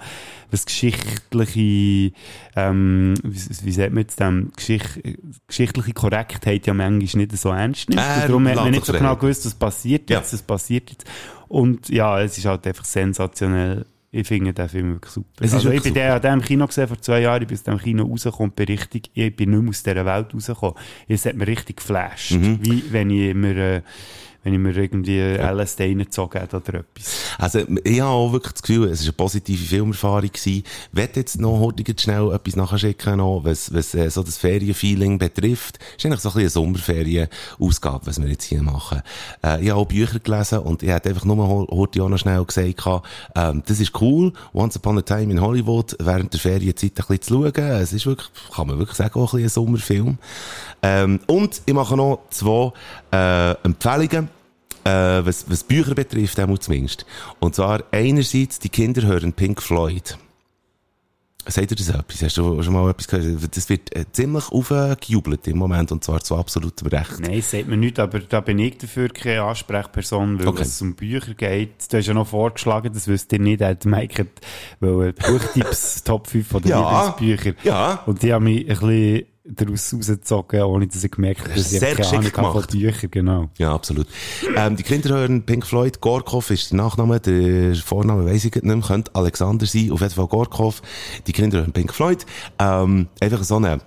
[0.50, 2.12] was geschichtliche,
[2.56, 5.00] ähm, wie, wie sagt man jetzt, ähm, Geschicht,
[5.46, 8.00] geschichtliche Korrektheit ja manchmal nicht so ernst nimmt.
[8.00, 10.18] Und darum hat man nicht so genau gewusst, was passiert Ja.
[10.18, 11.04] jetzt, was passiert jetzt.
[11.48, 13.86] Und ja, es ist halt einfach sensationell.
[14.10, 15.28] Ich finde den Film wirklich super.
[15.42, 17.78] Also ich bin den an dem Kino gesehen vor zwei Jahren, ich bin aus dem
[17.78, 20.76] Kino rausgekommen und bin richtig, ich bin nicht mehr aus dieser Welt rausgekommen.
[21.08, 22.32] Es hat mir richtig geflasht.
[22.32, 22.58] Mhm.
[22.62, 23.82] Wie wenn ich mir, äh,
[24.44, 27.34] wenn ich mir irgendwie LSD reingezogen hätte oder etwas.
[27.38, 30.64] Also, ich habe auch wirklich das Gefühl, es war eine positive Filmerfahrung gewesen.
[30.64, 35.18] Ich werde jetzt noch heute schnell etwas nachschicken, noch, was, was äh, so das Ferienfeeling
[35.18, 35.78] betrifft.
[35.96, 39.02] Es ist eigentlich so ein bisschen eine Sommerferienausgabe, was wir jetzt hier machen.
[39.42, 42.44] Äh, ich habe auch Bücher gelesen und ich hätte einfach nur heute auch noch schnell
[42.44, 42.84] gesagt,
[43.34, 47.22] ähm, das ist cool, Once Upon a Time in Hollywood, während der Ferienzeit ein bisschen
[47.22, 47.70] zu schauen.
[47.70, 50.18] Es ist wirklich, kann man wirklich sagen, auch ein bisschen ein Sommerfilm.
[50.82, 52.72] Ähm, und ich mache noch zwei
[53.14, 54.28] äh, Empfehlungen
[54.84, 54.90] äh,
[55.24, 57.06] was, was Bücher betrifft, einmal zumindest.
[57.40, 60.18] Und zwar einerseits, die Kinder hören Pink Floyd.
[61.46, 62.22] Sagt ihr das etwas?
[62.22, 63.54] Hast du schon mal etwas gehört?
[63.56, 67.20] Das wird äh, ziemlich aufgejubelt im Moment und zwar zu absolutem Recht.
[67.20, 70.62] Nein, das sagt mir nicht, aber da bin ich dafür keine Ansprechperson, weil Okay.
[70.62, 71.92] es um Bücher geht.
[71.92, 74.26] Du hast ja noch vorgeschlagen, das wüsst ihr nicht, hat Mike
[74.80, 77.08] weil Buchtipps Top 5 von den Ja.
[77.08, 77.56] Lieblingsbüchern.
[77.62, 78.02] Ja.
[78.06, 81.78] Und die haben mich ein bisschen daraus rausgezogen, ohne dass ich gemerkt habe, dass ich
[81.78, 82.70] Sehr keine Ahnung habe von gemacht.
[82.70, 83.50] Büchern, genau.
[83.58, 84.06] Ja, absolut.
[84.56, 86.00] Ähm, die Kinder hören Pink Floyd.
[86.00, 88.80] Gorkov ist der Nachname, der Vorname weiss ich nicht mehr.
[88.80, 89.90] Könnte Alexander sein.
[89.90, 90.82] Auf jeden Fall Gorkov.
[91.26, 92.24] Die Kinder hören Pink Floyd.
[92.58, 93.80] Ähm, einfach so eine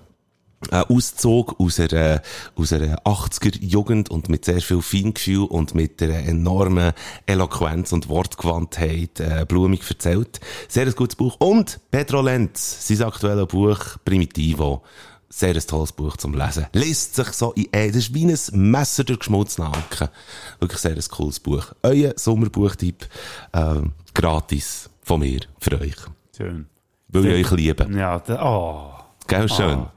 [0.72, 2.22] ein Auszug aus einer,
[2.56, 6.94] aus einer 80er Jugend und mit sehr viel Feingefühl und mit einer enormen
[7.28, 10.40] Eloquenz und Wortgewandtheit äh, blumig erzählt.
[10.68, 11.36] Sehr ein gutes Buch.
[11.40, 14.82] Und Pedro Lenz, sein aktuelles Buch Primitivo.
[15.30, 16.68] Sehr ein tolles Buch zum Lesen.
[16.72, 18.38] Liest sich so in, äh, das ist wie ein
[18.72, 20.08] Messer durch geschmutzten Haken.
[20.60, 21.74] Wirklich sehr ein cooles Buch.
[21.84, 23.08] Euer Sommerbuchtipp,
[23.54, 25.98] ähm, gratis von mir, für euch.
[26.36, 26.68] Schön.
[27.10, 27.88] Weil ich euch liebe.
[27.92, 28.94] Ja, da, oh.
[29.28, 29.80] Gell, schön.
[29.80, 29.94] Ah.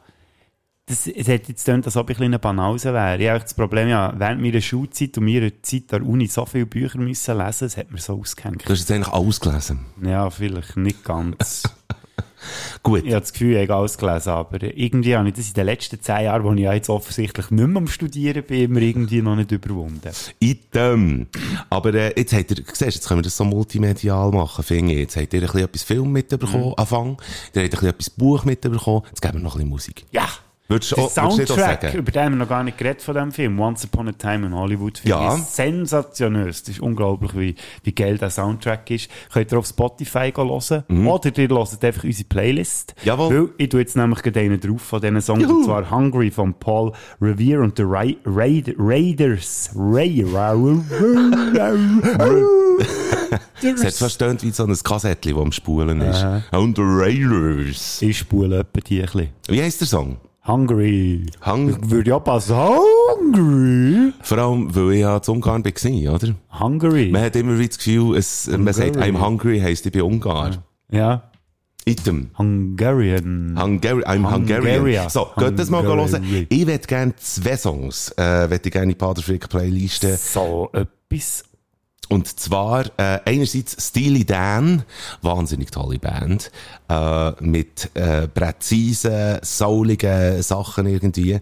[0.86, 3.22] Das, es hat jetzt gedacht, als ob ich ein Banause wäre.
[3.22, 6.44] Ich habe das Problem, ja, während meiner Schulzeit und meiner Zeit an der Uni so
[6.46, 8.68] viele Bücher müssen lesen, es hat mir so ausgehängt.
[8.68, 9.86] Du hast jetzt eigentlich alles gelesen.
[10.02, 11.62] Ja, vielleicht nicht ganz.
[12.83, 13.05] Gut.
[13.05, 15.66] Ich habe das Gefühl, ich habe alles gelesen, aber irgendwie habe ich das in den
[15.66, 19.22] letzten zehn Jahren, wo ich ja jetzt offensichtlich nicht mehr am Studieren bin, immer irgendwie
[19.22, 20.11] noch nicht überwunden.
[20.38, 21.26] Item.
[21.68, 24.98] Aber äh, jetzt habt ihr, siehst, jetzt können wir das so multimedial machen, finde ich.
[25.00, 26.74] Jetzt habt ihr ein bisschen etwas Film mitbekommen, Mhm.
[26.76, 27.16] Anfang.
[27.55, 29.03] Ihr habt ein bisschen etwas Buch mitbekommen.
[29.09, 30.07] Jetzt geben wir noch ein bisschen Musik.
[30.12, 30.24] Ja!
[30.24, 33.33] Auch- würdest du auch Soundtrack, über den haben wir noch gar nicht geredet von diesem
[33.33, 33.61] Film.
[33.61, 34.98] Once Upon a Time in Hollywood.
[34.98, 35.37] Finde Ja.
[35.37, 36.48] ich sensationell.
[36.48, 39.11] Es ist unglaublich, wie, wie geil der Soundtrack ist.
[39.33, 41.06] Könnt ihr auf Spotify gehen hören.
[41.06, 42.94] Oder ihr hört einfach unsere Playlist.
[43.02, 43.06] Mhm.
[43.06, 43.35] Jawohl.
[43.35, 45.42] Weil ich tue jetzt nämlich gerade einen drauf von diesen Songs.
[45.42, 45.56] Juhu.
[45.59, 49.70] Und zwar Hungry von Paul Revere und the Ra Raid Raiders.
[49.76, 50.24] Ray
[53.62, 56.24] Es hat fast tönt wie so ein Kassettchen, das am Spulen ist.
[56.52, 58.00] Und the Raiders.
[58.02, 59.28] Ich spule etwa die ein bisschen.
[59.48, 60.16] Wie heisst der Song?
[60.46, 61.26] Hungry.
[61.44, 62.57] Hung Würde ja passen.
[62.57, 64.12] Hungry.
[64.22, 66.35] Vor allem, weil ich ja zu Ungarn war, oder?
[66.59, 67.11] Hungry.
[67.11, 68.96] Man hat immer wieder das Gefühl, es, man sagt.
[68.96, 70.64] I'm hungry heisst, ich bin Ungar.
[70.90, 71.31] Ja.
[71.85, 72.31] Item.
[72.38, 73.57] Hungarian.
[73.61, 74.79] Hungary, I'm Hungarian.
[74.79, 75.11] Hungaria.
[75.11, 76.46] So, geht das mal hören.
[76.48, 80.16] Ich hätte gerne zwei Songs, äh, hätte ich gerne in die Paderfrick Playliste.
[80.16, 81.44] So etwas.
[82.11, 84.83] Und zwar äh, einerseits Steely Dan,
[85.23, 86.51] wahnsinnig tolle Band,
[86.88, 91.38] äh, mit äh, präzisen, souligen Sachen irgendwie.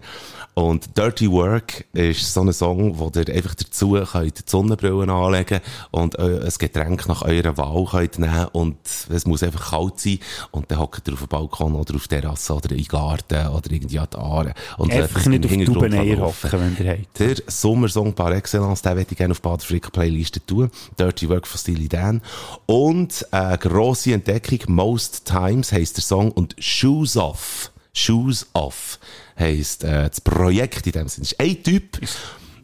[0.59, 5.61] Und Dirty Work ist so ein Song, wo ihr einfach dazu könnt die Sonnenbrillen anlegen
[5.91, 8.75] und äh, ein Getränk nach eurer Wahl könnt nehmen und
[9.07, 10.19] es muss einfach kalt sein
[10.51, 13.71] und dann hockt ihr auf dem Balkon oder auf der Terrasse oder im Garten oder
[13.71, 14.53] irgendwie an die Aare.
[14.77, 16.51] Und Einfach das nicht auf die laufen.
[16.51, 17.19] hocken, wenn ihr habt.
[17.19, 20.69] Der Sommersong par excellence, den möchte ich gerne auf Bad Frick Playliste tun.
[20.99, 22.21] Dirty Work von Steely Dan.
[22.65, 27.71] Und eine grosse Entdeckung, Most Times heisst der Song und Shoes Off.
[27.93, 28.99] Shoes Off
[29.39, 31.23] heisst äh, das Projekt in dem Sinne.
[31.23, 31.99] Es ist ein Typ,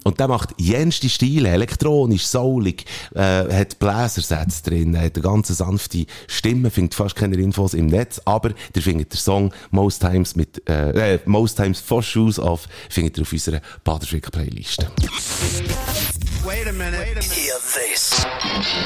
[0.05, 2.85] und der macht jenste Stile, elektronisch, soulig,
[3.15, 8.21] äh, hat Bläsersätze drin, hat eine ganz sanfte Stimme, findet fast keine Infos im Netz,
[8.23, 12.67] aber der findet der Song Most Times mit, äh, äh, Most Times for Shoes Off,
[12.88, 14.91] findet ihr auf unserer Baderfrick Playliste.
[16.45, 17.19] Wait a minute.
[17.21, 18.23] Hear this.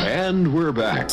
[0.06, 1.12] And we're back.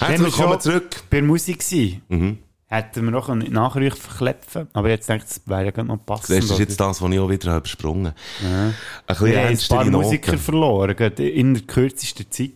[0.00, 1.02] Wir willkommen zurück.
[1.10, 5.66] bei der Musik waren, hätten wir noch einen Nachruf verklepfen aber jetzt ich, das wäre
[5.66, 6.38] ja gerade noch passend.
[6.42, 8.74] Das ist jetzt das, was ich auch wieder übersprungen habe.
[9.06, 10.42] Ein bisschen wir haben ein paar ernstere Musiker Noten.
[10.42, 12.50] verloren, in der kürzesten Zeit.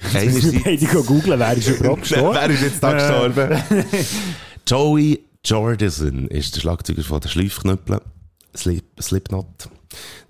[0.14, 2.38] Einerseits- Beide googeln, wer ist überhaupt gestorben?
[2.40, 3.62] Wer ist jetzt da Äh, gestorben?
[4.66, 8.00] Joey Jordison ist der Schlagzeuger von den Schleifknüppeln.
[8.56, 9.68] Slip, Slipknot.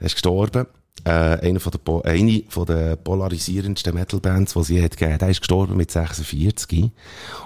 [0.00, 0.66] Er ist gestorben.
[1.06, 5.18] Äh, einer von der, po eine von der polarisierendsten Metal-Bands, die sie hat gegeben.
[5.18, 6.90] Der ist gestorben mit 46.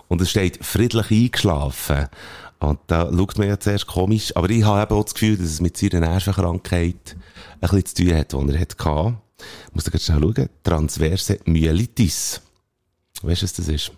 [0.09, 2.09] Und es steht friedlich eingeschlafen.
[2.59, 4.35] Und da schaut man ja zuerst komisch.
[4.35, 7.17] Aber ich habe eben auch das Gefühl, dass es mit seiner Nervenkrankheit
[7.61, 9.17] ein bisschen zu tun hat, die er hatte.
[9.69, 10.49] Ich muss da ganz schnell schauen.
[10.63, 12.41] Transverse Myelitis.
[13.21, 13.93] Weißt du, was das ist?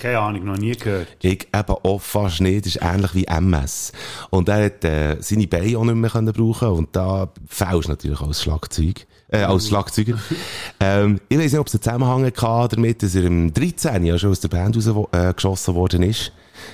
[0.00, 1.08] Keine Ahnung, noch nie gehört.
[1.20, 2.64] Ich eben auch fast nicht.
[2.64, 3.92] Das ist ähnlich wie MS.
[4.30, 8.20] Und er hat äh, seine Beine auch nicht mehr können brauchen und da fällst natürlich
[8.22, 9.06] als Schlagzeug.
[9.28, 10.18] Äh, als Schlagzeuger.
[10.80, 14.18] ähm, ich weiß nicht, ob es einen Zusammenhang hatte damit, dass er im 13 ja
[14.18, 16.32] schon aus der Band raus, äh, geschossen worden ist.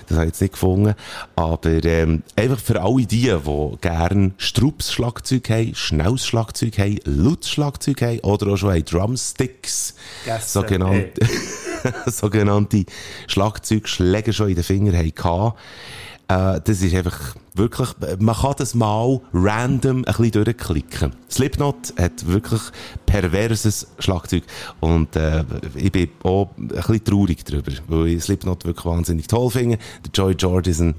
[0.09, 0.95] Das habe ich jetzt nicht gefunden.
[1.35, 7.51] Aber ähm, einfach für alle die, die gern Strups Schlagzeug haben, schnelles Schlagzeug haben, lautes
[7.51, 9.95] Schlagzeug haben oder auch schon haben Drumsticks,
[10.27, 11.27] Yes, sogenannte,
[12.07, 12.85] sogenannte
[13.27, 15.55] Schlagzeugschläge schon in den Fingern hatten.
[16.29, 21.13] Äh, das ist einfach wirklich, man kann das mal random ein bisschen durchklicken.
[21.31, 22.61] Slipknot hat wirklich
[23.07, 24.43] perverses Schlagzeug
[24.81, 25.45] und äh,
[25.77, 29.79] ich bin auch ein bisschen traurig darüber, weil ich Slipknot wirklich wahnsinnig toll finde.
[30.05, 30.95] Der Joy Jordison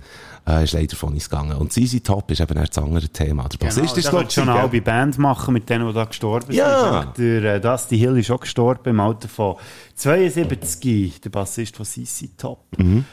[0.48, 1.58] äh, ist leider von uns gegangen.
[1.58, 3.50] Und CZ Top ist eben auch das andere Thema.
[3.50, 6.06] Der Bassist Genau, ist könntest du schon eine halbe Band machen mit denen, die da
[6.06, 7.02] gestorben Ja.
[7.16, 7.18] sind.
[7.44, 9.58] Der äh, Dusty Hill ist auch gestorben im Alter von
[9.96, 12.64] 72, der Bassist von CC Top.
[12.78, 13.04] Mhm.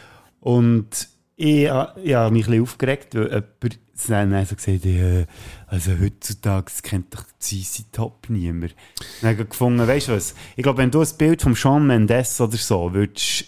[0.41, 5.27] Und ich, äh, ich habe mich ein aufgeregt, weil jemand dann so gesagt äh,
[5.67, 8.75] also heutzutage kennt doch CC Top niemand.
[9.21, 11.87] Dann habe ich gefunden, weißt du was, ich glaube, wenn du ein Bild von Sean
[11.87, 13.47] Mendes oder so würdest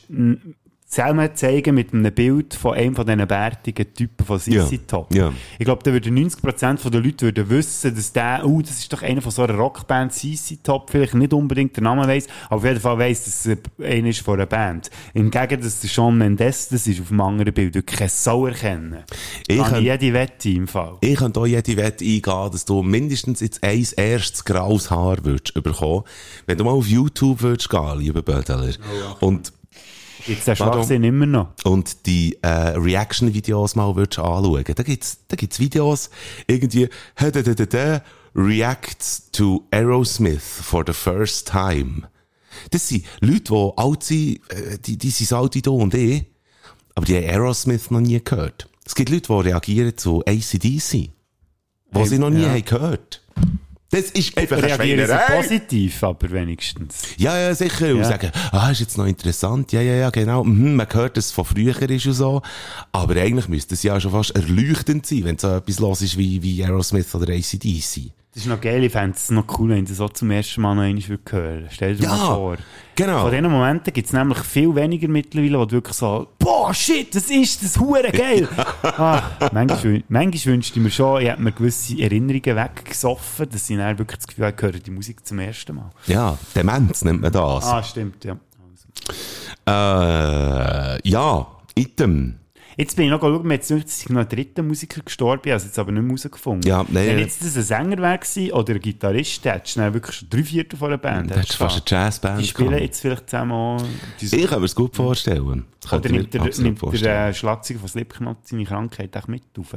[0.88, 4.66] zusammen zeigen mit einem Bild von einem von diesen bärtigen Typen von CC Ja.
[4.86, 5.12] Top.
[5.14, 5.32] Ja.
[5.58, 9.02] Ich glaube, da würden 90% der Leute würden wissen, dass der, oh, das ist doch
[9.02, 12.64] einer von so einer Rockband CC Top, vielleicht nicht unbedingt den Namen weiss, aber auf
[12.64, 14.90] jeden Fall weiss, dass es einer ist von einer Band.
[15.12, 19.02] Hingegen, dass der Sean Mendes das ist auf dem anderen Bild, wirklich keine Sau erkennen.
[19.48, 20.98] Ich Kann kann- jede Wette im Fall.
[21.00, 25.52] Ich könnte auch jede Wette eingehen, dass du mindestens jetzt ein erstes graues Haar würdest
[25.54, 26.04] bekommen,
[26.46, 28.70] wenn du mal auf YouTube würdest gehen, lieber Bödeler.
[29.20, 29.52] Und
[30.26, 30.74] Der Pardon?
[30.74, 31.48] Schwachsinn immer noch.
[31.64, 34.64] und die äh, Reaction-Videos mal würdest anschauen.
[34.74, 36.10] Da gibt's, da gibt's Videos,
[36.46, 36.88] irgendwie,
[38.34, 42.08] reacts to Aerosmith for the first time.
[42.70, 46.24] Das sind Leute, die alt sind, äh, die, die sind alt wie du und ich,
[46.94, 48.68] aber die haben Aerosmith noch nie gehört.
[48.84, 51.10] Es gibt Leute, die reagieren zu ACDC, die
[51.92, 52.50] Hey, sie noch nie ja.
[52.50, 53.22] haben gehört.
[53.96, 57.02] Das ist einfach Reagieren sie positiv, aber wenigstens.
[57.16, 57.90] Ja, ja, sicher.
[57.92, 58.04] Und Ja.
[58.04, 59.72] sagen, ah, ist jetzt noch interessant.
[59.72, 60.44] Ja, ja, ja, genau.
[60.44, 62.42] Mhm, man hört, dass es von früher ist und so.
[62.92, 66.42] Aber eigentlich müsste es ja schon fast erleuchtend sein, wenn so etwas los ist wie,
[66.42, 68.12] wie Aerosmith oder ACDC.
[68.36, 70.74] Das ist noch geil, ich fände es noch cool, wenn das auch zum ersten Mal
[70.74, 71.68] noch einmal hören.
[71.70, 72.56] Stell dir Ja, mal vor.
[72.94, 73.22] genau.
[73.22, 77.14] Von diesen Momenten gibt es nämlich viel weniger mittlerweile, wo du wirklich so, boah, shit,
[77.14, 78.46] das ist das hure geil.
[78.82, 79.22] ah,
[79.54, 83.76] manchmal, wün- manchmal wünschte ich mir schon, ich hätte mir gewisse Erinnerungen weggesoffen, dass ich
[83.78, 85.90] dann wirklich das Gefühl habe, ich höre die Musik zum ersten Mal.
[86.06, 87.64] Ja, Demenz nennt man das.
[87.64, 88.36] Ah, stimmt, ja.
[89.66, 92.34] Äh, ja, Item.
[92.78, 95.64] Jetzt bin ich noch schauen, jetzt ist noch ein dritter Musiker gestorben, ich habe es
[95.64, 96.68] jetzt aber nicht mehr herausgefunden.
[96.68, 99.94] Ja, nein, Wenn jetzt das ein Sänger wäre gewesen, oder ein Gitarrist, der hättest du
[99.94, 101.30] wirklich schon drei Viertel von einer Band.
[101.30, 102.82] Da hättest du fast eine Jazzband Die spielen gehabt.
[102.82, 103.82] jetzt vielleicht zusammen auch...
[104.20, 105.64] Ich kann mir das gut vorstellen.
[105.80, 109.74] Das Oder nimmt der, nimmt der äh, Schlagzeuger von Slipknot seine Krankheit auch mit auf?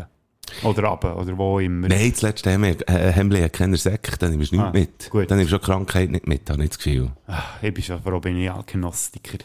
[0.64, 1.88] Oder runter, oder wo immer.
[1.88, 5.10] Nein, das letzte äh, Hemley hat keine Säcke, dann nimmst du nichts Ah, mit.
[5.10, 5.30] gut.
[5.32, 7.12] Dann nimmst du schon Krankheit nicht mit, habe ich das Gefühl.
[7.28, 9.38] Ah, Ich bin schon froh, bin ich Agnostiker.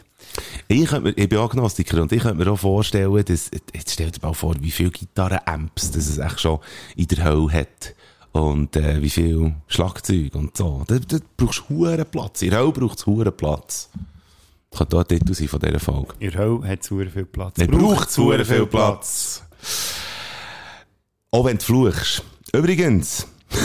[0.67, 4.11] Ich, könnte mir, ich bin Agnostiker und ich könnte mir auch vorstellen, dass, jetzt stell
[4.11, 6.59] dir mal vor, wie viele Gitarren-Amps das es echt schon
[6.95, 7.95] in der Hölle hat.
[8.31, 10.83] Und äh, wie viel Schlagzeug und so.
[10.87, 12.41] Da, da brauchst du huren Platz.
[12.41, 13.89] In der Hölle braucht es huren Platz.
[14.71, 16.13] Das auch ein Titel sein von dieser Folge.
[16.19, 17.53] In der Hölle hat es viel Platz.
[17.57, 19.41] Es braucht zu viel Platz.
[21.31, 22.23] Auch wenn du fluchst.
[22.53, 23.27] Übrigens.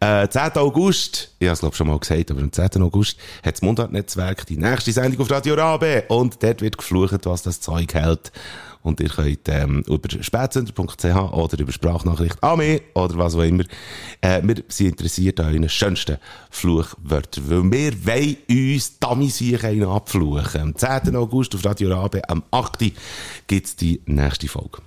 [0.00, 0.56] äh, 10.
[0.56, 2.82] August, ich habe es glaube schon mal gesagt, aber am 10.
[2.82, 7.42] August hat das Mundart-Netzwerk die nächste Sendung auf Radio Rabe und dort wird geflucht, was
[7.42, 8.32] das Zeug hält.
[8.82, 13.64] Und ihr könnt ähm, über spätsender.ch oder über Sprachnachricht an mich oder was auch immer.
[14.20, 16.18] Äh, wir sind interessiert an euren schönsten
[16.50, 20.60] Fluchwörtern, weil wir wollen uns Damisiech einen abfluchen.
[20.60, 21.16] Am 10.
[21.16, 22.92] August auf Radio Rabe, am 8.
[23.46, 24.78] gibt's die nächste Folge.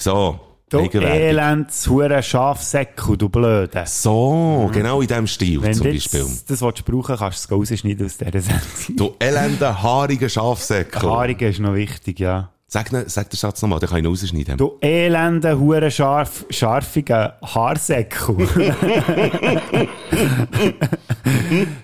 [0.00, 1.90] So, Du elends
[2.22, 3.82] Schafsäckel, du Blöde.
[3.86, 6.20] So, genau in diesem Stil Wenn zum du Beispiel.
[6.20, 8.96] jetzt das willst brauchen kannst du es rausschneiden aus dieser Sendung.
[8.96, 11.02] Du elender, haariger Schafsäckel.
[11.02, 12.50] Haarige ist noch wichtig, ja.
[12.68, 14.56] Sag, ne- sag den Satz nochmal, den kann ich ihn rausschneiden.
[14.58, 18.36] Du elende, hure scharf, scharfiger Haarsäckel.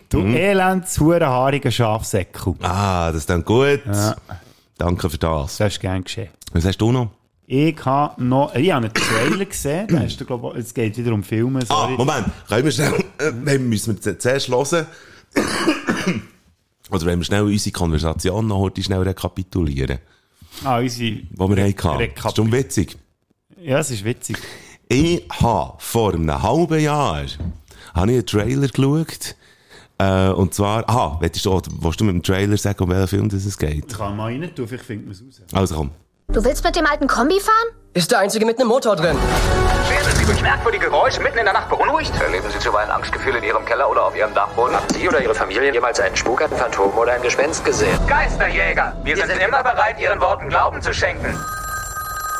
[0.09, 2.55] du elends, hure haariger Schafsäckel.
[2.63, 3.81] Ah, das ist dann gut.
[3.85, 4.15] Ja.
[4.79, 5.57] Danke für das.
[5.57, 6.29] Das ist gern geschehen.
[6.53, 7.09] Was hast du noch?
[7.49, 11.13] Ich habe noch, ich habe einen Trailer gesehen, da hast du, glaub, es geht wieder
[11.13, 11.93] um Filme, Ah, sorry.
[11.97, 12.27] Moment.
[12.49, 13.05] Können wir schnell,
[13.47, 14.87] äh, müssen wir zuerst hören?
[16.91, 19.99] Oder wenn wir schnell unsere Konversation noch heute schnell rekapitulieren.
[20.65, 21.89] Ah, unsere, Die wir hatten.
[22.01, 22.97] Rekap- ist schon witzig.
[23.61, 24.37] ja, es ist witzig.
[24.89, 27.17] Ich habe vor einem halben Jahr
[27.95, 29.37] habe ich einen Trailer geschaut.
[29.99, 33.29] Äh, und zwar, aha, willst du, willst du mit dem Trailer sagen, um welchen Film
[33.31, 33.87] das es geht?
[33.91, 35.43] Ich kann mal rein tun, vielleicht findet man es raus.
[35.53, 35.91] Also komm.
[36.33, 37.69] Du willst mit dem alten Kombi fahren?
[37.95, 39.17] Ist der einzige mit einem Motor drin.
[39.17, 42.13] Werden Sie durch merkwürdige Geräusche mitten in der Nacht beunruhigt?
[42.21, 44.75] Erleben Sie zuweilen Angstgefühle in Ihrem Keller oder auf Ihrem Dachboden?
[44.75, 47.97] Haben Sie oder Ihre Familie jemals einen Spuk, ein Phantom oder ein Gespenst gesehen?
[48.07, 49.01] Geisterjäger!
[49.05, 51.33] Wir, sind, immer bereit, Ihren Worten Glauben zu schenken.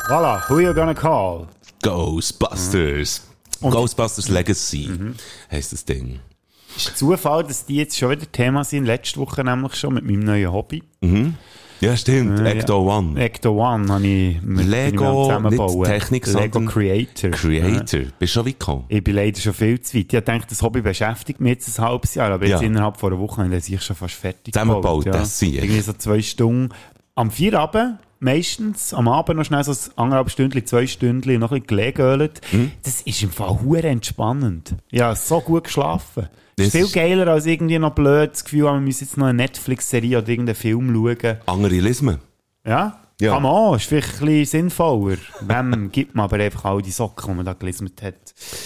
[0.09, 1.47] Voilà, who you gonna call?
[1.81, 3.21] Ghostbusters.
[3.61, 5.15] Ghostbusters Legacy
[5.49, 6.19] heisst das Ding.
[6.75, 10.19] Ist Zufall, dass die jetzt schon wieder Thema sind, letzte Woche nämlich schon mit meinem
[10.19, 10.83] neuen Hobby.
[11.01, 11.35] Mhm.
[11.79, 12.39] Ja, stimmt.
[12.39, 12.97] Äh, Ecto ja.
[12.97, 13.19] One.
[13.21, 17.31] Ecto One habe ich mit Lego, nicht Technik, Lego Creator.
[17.31, 17.99] Creator.
[17.99, 18.05] Ja.
[18.17, 18.85] Bist du schon weit gekommen?
[18.89, 20.13] Ich bin leider schon viel zu weit.
[20.13, 22.67] Ich denke, das Hobby beschäftigt mich jetzt ein halbes Jahr, aber jetzt Ja.
[22.67, 25.55] innerhalb von einer Woche habe ich schon fast fertig Zusammengebaut, gebaut, das ich.
[25.55, 26.69] Irgendwie so zwei Stunden.
[27.15, 31.51] Am vier Abend, meistens, am Abend noch schnell so ein anderthalb Stündchen, zwei Stündchen, noch
[31.51, 32.29] ein bisschen.
[32.51, 32.71] Mhm.
[32.83, 34.75] Das ist im Fall hure entspannend.
[34.91, 36.29] Ja, so gut geschlafen.
[36.55, 39.37] Das ist viel geiler als irgendwie noch blöd das Gefühl, man muss jetzt noch eine
[39.37, 41.37] Netflix-Serie oder irgendeinen Film schauen.
[41.45, 42.17] Andere Lismen.
[42.65, 42.99] Ja?
[43.19, 43.39] Ja.
[43.39, 43.75] Man auch.
[43.75, 45.17] Ist vielleicht ein bisschen sinnvoller.
[45.41, 48.13] Wem gibt man aber einfach all die Socken, die man da gelesen hat.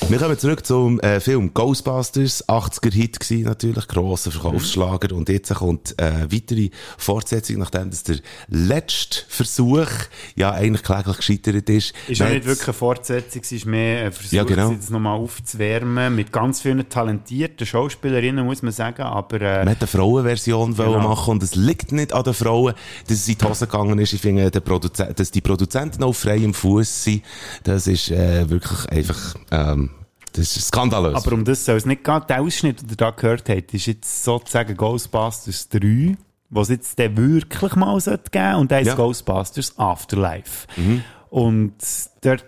[0.09, 2.49] Wir kommen zurück zum äh, Film Ghostbusters.
[2.49, 3.87] 80er-Hit gewesen, natürlich.
[3.87, 5.15] Grosser Verkaufsschlager.
[5.15, 8.17] Und jetzt kommt äh, weitere Fortsetzung, nachdem das der
[8.49, 9.87] letzte Versuch
[10.35, 11.93] ja eigentlich kläglich gescheitert ist.
[12.09, 14.73] Ist ja nicht wirklich eine Fortsetzung, es ist mehr ein Versuch, Ja, genau.
[14.73, 16.13] das nochmal aufzuwärmen.
[16.13, 19.03] Mit ganz vielen talentierten Schauspielerinnen, muss man sagen.
[19.03, 20.99] Aber äh, Man hat eine Frauenversion Genau.
[20.99, 22.73] machen und es liegt nicht an den Frauen,
[23.07, 24.11] dass es in die Hose gegangen ist.
[24.11, 27.23] Ich finde, der Produzent, dass die Produzenten auf freiem Fuß sind,
[27.63, 29.91] das ist äh, wirklich einfach, ähm,
[30.33, 31.15] das ist skandalös.
[31.15, 32.21] Aber um das soll es nicht gehen.
[32.29, 36.15] Der Ausschnitt, den ihr da gehört habt, ist jetzt sozusagen Ghostbusters 3,
[36.49, 38.95] was jetzt dann wirklich mal sollte geben und der ist Ja.
[38.95, 40.67] Ghostbusters Afterlife.
[40.77, 41.03] Mhm.
[41.29, 41.73] Und
[42.21, 42.45] dort,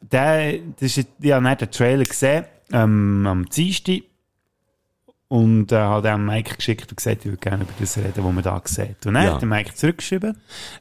[0.00, 4.02] der, das ist, ich habe nicht den Trailer gesehen, ähm, am Dienstag.
[5.30, 8.32] Und äh, hat dem Mike geschickt und gesagt, ich würde gerne über das reden, was
[8.32, 9.04] man da sieht.
[9.06, 9.34] Und dann Ja.
[9.34, 10.38] hat der Mike zurückgeschrieben.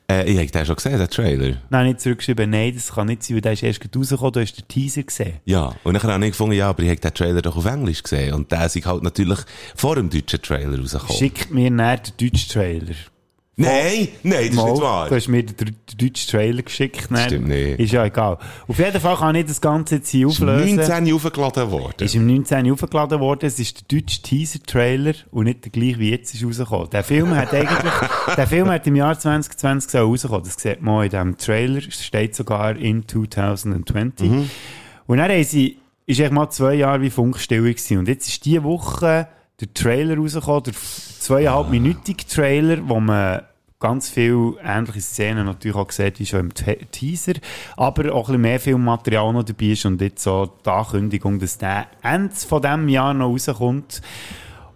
[0.10, 1.58] äh, ich habe den schon gesehen, den Trailer.
[1.70, 4.40] Nein, nicht zurückgeschrieben, nein, das kann nicht sein, weil der ist erst gerade rausgekommen, du
[4.42, 5.34] hast den Teaser gesehen.
[5.44, 8.02] Ja, und dann habe ich gefunden, ja, aber ich habe den Trailer doch auf Englisch
[8.02, 8.34] gesehen.
[8.36, 9.40] Und der ist halt natürlich
[9.76, 11.18] vor dem deutschen Trailer rausgekommen.
[11.18, 12.96] Schickt mir näher den deutschen Trailer.
[13.60, 15.10] Nein, nein, das ist Mal, nicht wahr.
[15.10, 17.10] Du hast mir den, den deutschen Trailer geschickt.
[17.10, 17.80] Nein, Stimmt nicht.
[17.80, 18.38] Ist ja egal.
[18.68, 20.76] Auf jeden Fall kann ich das Ganze jetzt hier Ist auflösen.
[20.76, 22.06] 19 aufgeladen worden.
[22.06, 22.72] Ist im 19.
[22.72, 23.48] aufgeladen worden.
[23.48, 26.92] Es ist der deutsche Teaser-Trailer und nicht der gleiche wie jetzt ist rausgekommen.
[26.92, 27.94] Der Film hat eigentlich,
[28.38, 30.44] der Film hat im Jahr 2020 so rausgekommen.
[30.44, 31.80] Das sieht man in diesem Trailer.
[31.80, 34.30] Es steht sogar in 2020.
[34.30, 34.50] Mhm.
[35.08, 37.98] Und dann haben sie, ist eigentlich mal zwei Jahre wie Funkstille gewesen.
[37.98, 39.28] Und jetzt ist diese Woche
[39.60, 43.42] der Trailer rausgekommen, der zweieinhalb-minütige Trailer, wo man
[43.80, 47.34] ganz viele ähnliche Szenen natürlich auch sieht, wie schon im Te Teaser,
[47.76, 51.58] aber auch ein bisschen mehr Filmmaterial noch dabei ist und jetzt so die Ankündigung, dass
[51.58, 54.02] der Ende von diesem Jahr noch rauskommt.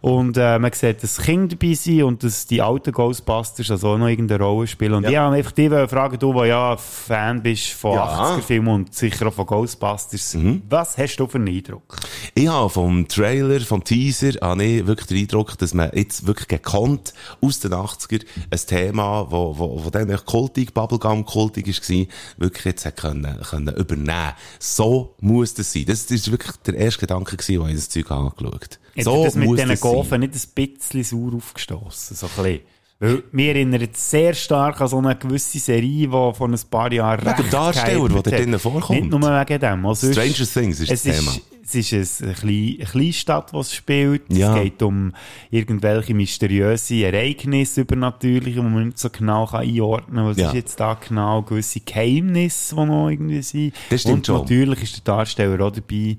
[0.01, 3.97] Und äh, man sieht, dass Kinder dabei sind und dass die alten Ghostbusters also auch
[3.99, 4.95] noch irgendeine Rolle spielen.
[4.95, 5.09] Und Ja.
[5.11, 8.35] ich habe einfach wollen fragen, du, der ja Fan bist von Ja.
[8.37, 10.35] 80er-Filmen und sicher auch von Ghostbusters,
[10.67, 11.97] was hast du für einen Eindruck?
[12.33, 16.47] Ich habe vom Trailer, vom Teaser, habe ich wirklich den Eindruck, dass man jetzt wirklich
[16.47, 22.05] gekonnt aus den 80er ein Thema, wo, wo, wo dann echt kultig, Bubblegum-kultig war,
[22.37, 24.33] wirklich jetzt hat können, können übernehmen.
[24.57, 25.85] So muss das sein.
[25.85, 29.35] Das, das ist wirklich der erste Gedanke als ich das Zeug angeschaut Hat So das
[29.35, 29.79] mit diesen.
[29.79, 32.15] Gofen nicht ein bisschen sauer aufgestossen?
[32.15, 32.59] So ein bisschen.
[32.99, 37.21] Weil mir erinnert sehr stark an so eine gewisse Serie, die vor ein paar Jahren
[37.25, 38.99] Wegen dem recht Darsteller, der da drinnen vorkommt.
[39.01, 39.81] Nicht nur wegen dem.
[39.95, 41.31] sonst- Stranger Things ist das Thema.
[41.63, 44.21] Es ist eine kleine, eine kleine Stadt, die es spielt.
[44.29, 44.55] Ja.
[44.55, 45.13] Es geht um
[45.49, 50.25] irgendwelche mysteriöse Ereignisse, übernatürliche, die man nicht so genau kann einordnen kann.
[50.27, 50.49] Was Ja.
[50.49, 51.41] ist jetzt da genau?
[51.43, 53.73] Gewisse Geheimnisse, die noch irgendwie sind.
[53.89, 54.41] Das stimmt Und schon.
[54.41, 56.17] natürlich ist der Darsteller auch dabei.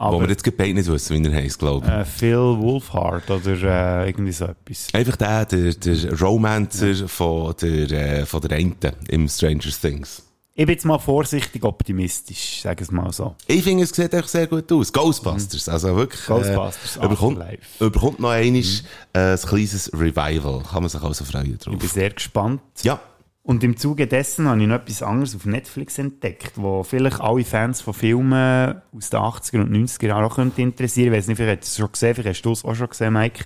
[0.00, 1.92] Wo wir jetzt beide nicht wissen, wie er heisst, glaube ich.
[1.92, 4.88] Äh, Phil Wolfhard oder äh, irgendwie so etwas.
[4.94, 10.22] Einfach der, der, der Romancer von der, äh, von der Ente im Stranger Things.
[10.54, 13.34] Ich bin jetzt mal vorsichtig optimistisch, sage es mal so.
[13.46, 14.92] Ich finde, es sieht echt sehr gut aus.
[14.92, 16.26] Ghostbusters, also wirklich.
[16.26, 17.44] Ghostbusters äh, überkommt,
[17.78, 18.62] überkommt noch einmal
[19.12, 20.62] äh, ein kleines Revival.
[20.62, 21.74] Kann man sich also freuen drauf.
[21.74, 22.62] Ich bin sehr gespannt.
[22.82, 23.00] Ja.
[23.42, 27.42] Und im Zuge dessen habe ich noch etwas anderes auf Netflix entdeckt, wo vielleicht alle
[27.42, 31.08] Fans von Filmen aus den 80er und 90er Jahren auch könnte interessieren.
[31.12, 32.88] Ich weiß nicht, vielleicht hast du es schon gesehen, vielleicht hast du es auch schon
[32.90, 33.44] gesehen, Mike.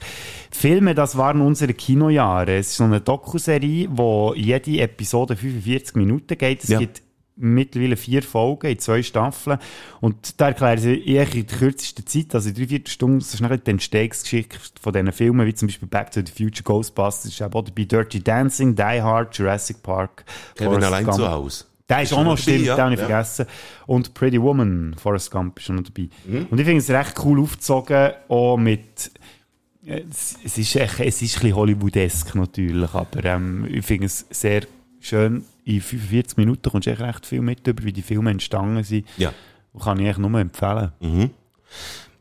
[0.51, 2.57] Filme, das waren unsere Kinojahre.
[2.57, 6.65] Es ist so eine Dokuserie, wo jede Episode 45 Minuten geht.
[6.65, 6.81] Es Ja.
[6.81, 7.01] gibt
[7.37, 9.59] mittlerweile vier Folgen in zwei Staffeln.
[10.01, 13.59] Und da erklären sie in der kürzesten Zeit, also in drei, vier Stunden, ist nachher
[13.59, 17.85] die Entstehungsgeschichte von diesen Filmen, wie zum Beispiel Back to the Future, Ghostbusters, auch dabei
[17.85, 20.25] Dirty Dancing, Die Hard, Jurassic Park.
[20.55, 21.17] Kevin allein Gump.
[21.17, 21.65] zu Hause.
[21.89, 23.07] Der ist Ist auch noch dabei, stimmt, ja, den habe ich ja.
[23.07, 23.47] vergessen.
[23.87, 26.09] Und Pretty Woman, Forrest Gump ist auch noch dabei.
[26.25, 26.47] Mhm.
[26.51, 29.11] Und ich finde es recht cool aufgezogen, auch mit,
[29.85, 34.07] äh, es, es ist, echt, es ist ein bisschen Hollywoodesk natürlich, aber ähm, ich finde
[34.07, 34.63] es sehr
[35.01, 35.45] schön.
[35.65, 39.07] In 45 Minuten kommst du echt recht viel mit über, wie die Filme entstanden sind.
[39.17, 39.33] Ja.
[39.73, 40.93] Und kann ich echt nur empfehlen.
[41.01, 41.31] Mhm.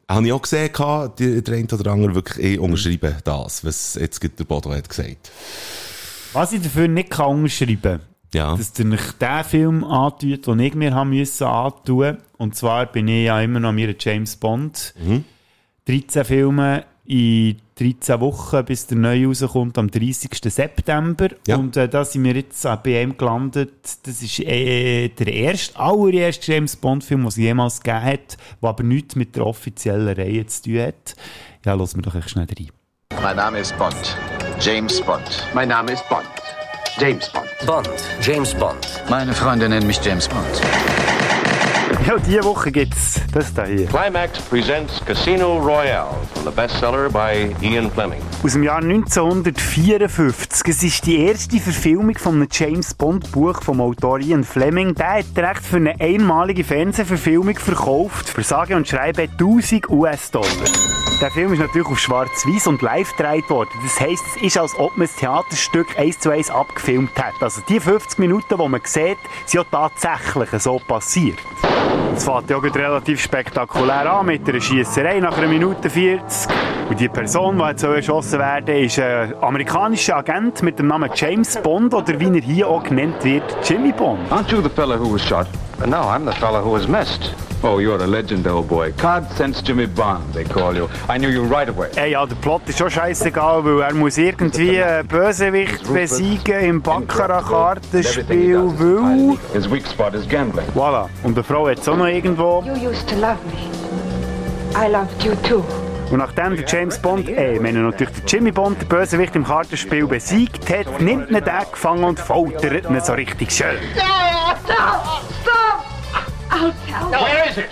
[0.09, 4.43] Habe ich auch gesehen, der eine oder andere wirklich eh unterschreiben das, was jetzt der
[4.43, 5.31] Bodo hat gesagt.
[6.33, 7.99] Was ich dafür nicht kann unterschreiben
[8.33, 8.55] Ja.
[8.55, 12.17] dass ihr euch den Film antut, den ich mir haben müssen antun.
[12.37, 14.93] Und zwar bin ich ja immer noch meiner James Bond.
[15.03, 15.23] Mhm.
[15.85, 20.29] 13 Filme in 13 Wochen, bis der neue rauskommt, am 30.
[20.45, 21.29] September.
[21.47, 21.57] Ja.
[21.57, 23.73] Und äh, da sind wir jetzt bei ihm gelandet.
[24.03, 28.83] Das ist äh, der erste, allererste James Bond-Film, den es jemals gegeben hat, der aber
[28.83, 31.15] nichts mit der offiziellen Reihe zu tun hat.
[31.65, 32.69] Ja, lassen wir doch echt schnell rein.
[33.21, 34.17] Mein Name ist Bond.
[34.59, 35.47] James Bond.
[35.53, 36.25] Mein Name ist Bond.
[36.99, 37.47] James Bond.
[37.65, 37.89] Bond.
[38.21, 39.03] James Bond.
[39.09, 40.61] Meine Freunde nennen mich James Bond.
[42.05, 43.85] Ja, diese Woche gibt's das da hier.
[43.85, 48.21] Climax presents Casino Royale from the bestseller by Ian Fleming.
[48.43, 50.67] Aus dem Jahr 1954.
[50.67, 54.93] Es ist die erste Verfilmung von einem James Bond Buch vom Autor Ian Fleming.
[54.95, 58.27] Der hat recht für eine einmalige Fernsehverfilmung verkauft.
[58.27, 60.49] Für sage und schreibe 1000 US-Dollar.
[61.21, 63.69] Der Film ist natürlich auf schwarz-weiß und live gedreht worden.
[63.81, 67.41] Das heisst, es ist, als ob man das Theaterstück eins zu eins abgefilmt hat.
[67.41, 71.37] Also die 50 Minuten, die man sieht, sind ja tatsächlich so passiert.
[72.15, 76.53] Es fängt ja relativ spektakulär an mit einer Schiesserei nach einer Minute 40.
[76.89, 81.57] Und die Person, die jetzt erschossen werden ist ein amerikanischer Agent mit dem Namen James
[81.61, 84.19] Bond oder wie er hier auch genannt wird, Jimmy Bond.
[84.31, 85.47] Aren't you the fella who was shot?
[85.87, 87.33] No, I'm the fella who was missed.
[87.61, 88.91] Oh, you're a legend, old boy.
[88.93, 90.89] Card sense Jimmy Bond, they call you.
[91.09, 91.89] I knew you right away.
[91.95, 96.81] Ey, ja, der Plot ist schon scheißegal, weil er muss irgendwie einen Bösewicht besiegen im
[96.81, 99.37] Baccarat-Kartenspiel, weil...
[99.53, 100.65] His weak spot is gambling.
[100.73, 101.07] Voilà.
[101.23, 102.63] Und eine Frau hat es auch noch irgendwo.
[102.65, 103.69] You used to love me.
[104.75, 105.63] I loved you too.
[106.11, 109.45] Und nachdem der James Bond, äh, ich meine natürlich der Jimmy Bond, der Bösewicht im
[109.45, 113.77] Kartenspiel besiegt hat, nimmt ihn den gefangen und foltert ihn so richtig schön.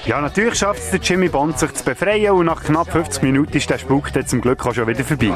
[0.06, 3.56] Ja, natürlich schafft es der Jimmy Bond, sich zu befreien und nach knapp 50 Minuten
[3.56, 5.34] ist der Spuk dann zum Glück auch schon wieder vorbei.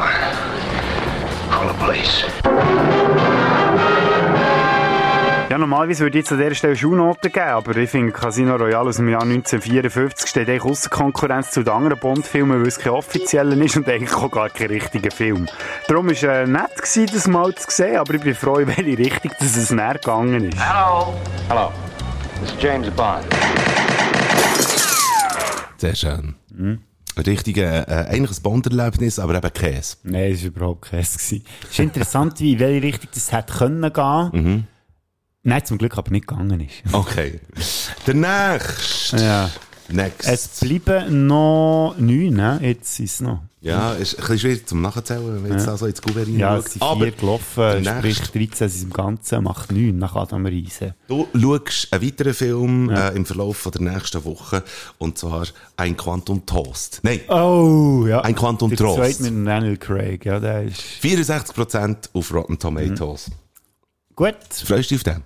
[1.52, 2.26] Call the police.
[5.50, 8.90] Ja, normalerweise würde ich jetzt an dieser Stelle Schulnoten geben, aber ich finde Casino Royale
[8.90, 12.92] aus dem Jahr 1954 steht eigentlich außer Konkurrenz zu den anderen Bond-Filmen, weil es kein
[12.92, 15.48] offizieller ist und eigentlich auch gar kein richtiger Film.
[15.88, 18.68] Darum war es äh, nett, gewesen, das mal zu sehen, aber ich bin froh, in
[18.68, 20.60] welche Richtung dass es näher gegangen ist.
[20.60, 21.14] Hello.
[21.48, 21.72] Hello.
[22.42, 23.26] This is James Bond.
[25.78, 26.36] Sehr schön.
[27.18, 29.98] Richtig, äh, äh, eigentlich ein Bond-Erlebnis, aber eben Käse.
[30.04, 33.94] Nein, es war überhaupt kein Es war interessant, wie in welche Richtung das hätte können
[33.94, 34.30] gehen.
[34.34, 34.64] Mhm.
[35.44, 36.94] Nein, zum Glück aber nicht gegangen ist.
[36.94, 37.40] Okay.
[38.08, 39.18] Der nächste.
[39.18, 39.50] Ja.
[39.88, 40.28] Next.
[40.28, 42.60] Es bleiben noch neun, ne?
[42.62, 43.44] Jetzt ist es noch.
[43.62, 45.72] Ja, ist ein bisschen schwierig zum Nachzählen, wenn jetzt Ja.
[45.72, 49.44] also ins Gouverneur Ja, es sind vier gelaufen, der sprich nächste- 13 sind im Ganzen,
[49.44, 50.94] macht 9 nach Adam Riese.
[51.08, 54.64] Du schaust einen weiteren Film äh, im Verlauf von der nächsten Woche
[55.00, 55.48] und zwar
[55.78, 57.00] ein Quantum Toast.
[57.02, 58.22] Nein, Oh, ja.
[58.22, 58.98] ein Quantum Der Trost.
[59.18, 60.82] zweite mit Daniel Craig, ja, der ist...
[61.02, 63.32] 64% auf Rotten Tomatoes.
[64.16, 64.36] Gut.
[64.52, 65.24] Freust du dich auf den?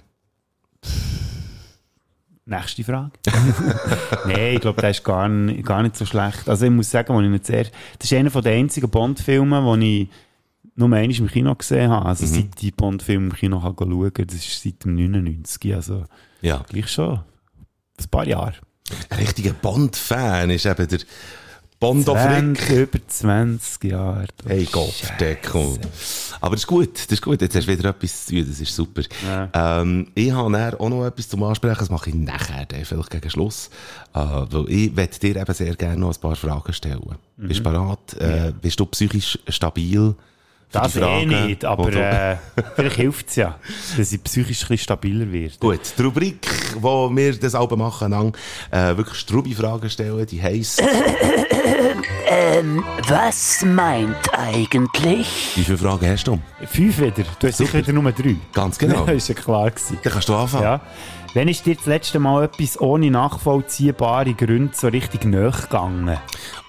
[2.49, 3.11] Nächste Frage.
[4.25, 6.49] Nein, ich glaube, der ist gar, n- gar nicht so schlecht.
[6.49, 7.65] Also ich muss sagen, wo ich nicht sehr...
[7.99, 10.09] Das ist einer der einzigen Bond-Filme, die ich
[10.75, 12.07] nur einmal im Kino gesehen habe.
[12.07, 12.29] Also Mhm.
[12.29, 15.75] seit ich Bond-Film im Kino kann schauen kann, das ist seit dem 99.
[15.75, 16.05] Also
[16.41, 16.65] Ja.
[16.67, 17.19] gleich schon
[17.99, 18.53] ein paar Jahre.
[19.11, 20.99] Ein richtiger Bond-Fan ist eben der
[21.79, 22.57] Bond of Rick.
[22.57, 24.25] 20, über 20 Jahre.
[24.45, 25.79] Hey Gott, Deckung.
[26.41, 27.41] Aber das ist gut, das ist gut.
[27.41, 29.01] Jetzt hast du wieder etwas zu tun, das ist super.
[29.53, 33.29] Ähm, ich habe auch noch etwas zum Ansprechen, das mache ich nachher, dann vielleicht gegen
[33.29, 33.69] Schluss.
[34.13, 37.15] Äh, weil ich möchte dir eben sehr gerne noch ein paar Fragen stellen.
[37.37, 37.47] Mhm.
[37.47, 38.13] Bist du bereit?
[38.19, 40.15] Äh, Bist du psychisch stabil?
[40.71, 42.37] Das eh Fragen, nicht, aber äh,
[42.75, 43.57] vielleicht hilft es ja,
[43.97, 45.55] dass ich psychisch ein bisschen stabiler werde.
[45.59, 48.37] Gut, die Rubrik, wo wir das Album machen, lang,
[48.69, 50.83] äh, wirklich Strubi-Fragen stellen, die heisst,
[52.31, 55.53] Ähm, was meint eigentlich?
[55.55, 56.39] wie viele Fragen hast du?
[56.67, 57.23] Fünf wieder.
[57.39, 58.35] Du hast sicher wieder nur drei.
[58.53, 59.03] Ganz genau.
[59.05, 59.97] Das ist ja klar gewesen.
[60.03, 60.63] Dann kannst du anfangen.
[60.63, 60.81] Ja.
[61.33, 66.17] Wenn ist dir das letzte Mal etwas ohne nachvollziehbare Gründe so richtig nachgegangen?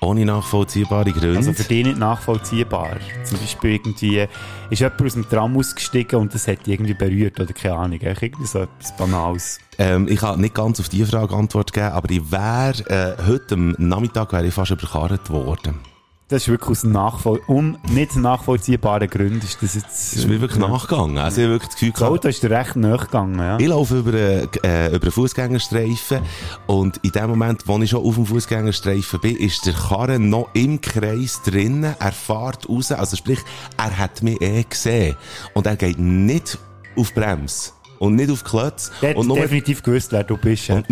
[0.01, 1.39] Ohne nachvollziehbare Gründe?
[1.39, 2.97] Also für dich nicht nachvollziehbar.
[3.25, 4.27] Zum Beispiel irgendwie,
[4.69, 8.01] ist jemand aus dem Tram ausgestiegen und das hat dich irgendwie berührt oder keine Ahnung.
[8.01, 9.61] Irgendwie so etwas Banales.
[9.79, 13.55] Ähm, ich kann nicht ganz auf diese Frage Antwort geben, aber ich wäre, äh, heute
[13.55, 15.50] am Nachmittag wäre ich fast überkarrt worden.
[16.31, 19.87] Das ist wirklich aus nachvoll un nicht nachvollziehbaren Gründen ist das jetzt...
[19.87, 20.69] Das ist mir wirklich ja.
[20.69, 21.19] nachgegangen.
[21.19, 23.59] Also ich habe wirklich das Gefühl Das Auto ist dir recht nachgegangen, ja.
[23.59, 26.21] Ich laufe über einen, äh, über einen Fußgängerstreifen
[26.69, 30.51] und in dem Moment, wo ich schon auf dem Fußgängerstreifen bin, ist der Karren noch
[30.55, 31.97] im Kreis drinnen.
[31.99, 33.41] Er fährt raus, also sprich,
[33.77, 35.17] er hat mich eh gesehen
[35.55, 36.59] und er geht nicht
[36.97, 38.93] auf Brems und nicht auf Klötz.
[39.03, 40.69] Der hat und definitiv gewusst, wer du bist.
[40.69, 40.83] Ja.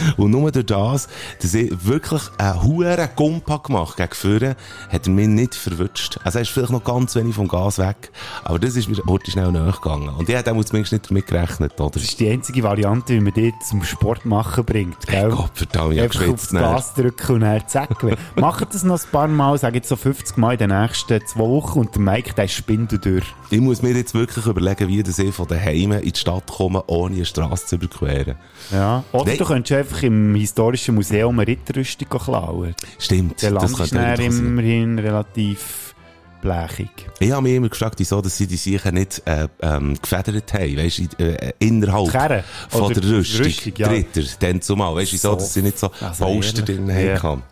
[0.16, 1.08] Und nur durch das,
[1.40, 4.56] dass ich wirklich einen hohen Gumpa gemacht gegen vorne,
[4.90, 6.18] hat er mich nicht verwünscht.
[6.24, 8.10] Also er ist vielleicht noch ganz wenig vom Gas weg,
[8.44, 10.10] aber das ist mir heute schnell nachgegangen.
[10.10, 11.90] Und ich hätte auch zumindest nicht damit gerechnet, oder?
[11.90, 15.30] Das ist die einzige Variante, wie man dich zum Sport machen bringt, gell?
[15.30, 16.72] Gott verdammt, ich hab Einfach aufs geschwitzt nachher.
[16.74, 17.90] Gas drücken und dann zack.
[18.36, 21.40] Macht das noch ein paar Mal, sage jetzt so 50 Mal in den nächsten zwei
[21.40, 23.24] Wochen und der Mike, der spinnt du durch.
[23.50, 26.82] Ich muss mir jetzt wirklich überlegen, wie das ich von daheim in die Stadt komme,
[26.86, 28.36] ohne eine Straße zu überqueren.
[28.72, 29.04] Ja.
[29.12, 29.38] Oder Nein.
[29.38, 32.74] du könntest einfach im historischen Museum eine Ritterrüstung klauen.
[32.98, 34.46] Stimmt, Der das Land ist eigentlich passieren.
[34.46, 35.94] immerhin relativ
[36.42, 36.88] blechig.
[37.18, 40.76] Ich habe mich immer gefragt, wieso dass sie die sicher nicht äh, ähm, gefedert haben,
[40.76, 42.44] weißt du, äh, innerhalb Kerne?
[42.68, 43.46] von der Rüstung.
[43.46, 43.88] Rüstung, ja.
[43.88, 45.36] Dritter, dann zumal, weißt du, wieso, So.
[45.36, 46.86] dass sie nicht so Also Poster ehrlich?
[46.86, 47.22] drin Ja.
[47.22, 47.42] haben.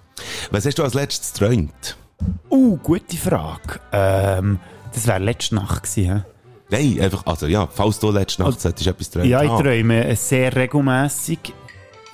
[0.50, 1.96] Was hast du als letztes geträumt?
[2.50, 3.80] Uh, gute Frage.
[3.92, 4.60] Ähm,
[4.92, 6.24] das wäre letzte Nacht gewesen?
[6.70, 9.28] Nein, einfach, also ja, falls du letzte Nacht solltest etwas träumen.
[9.28, 9.60] Ja, ich Ah.
[9.60, 11.38] träume sehr regelmässig.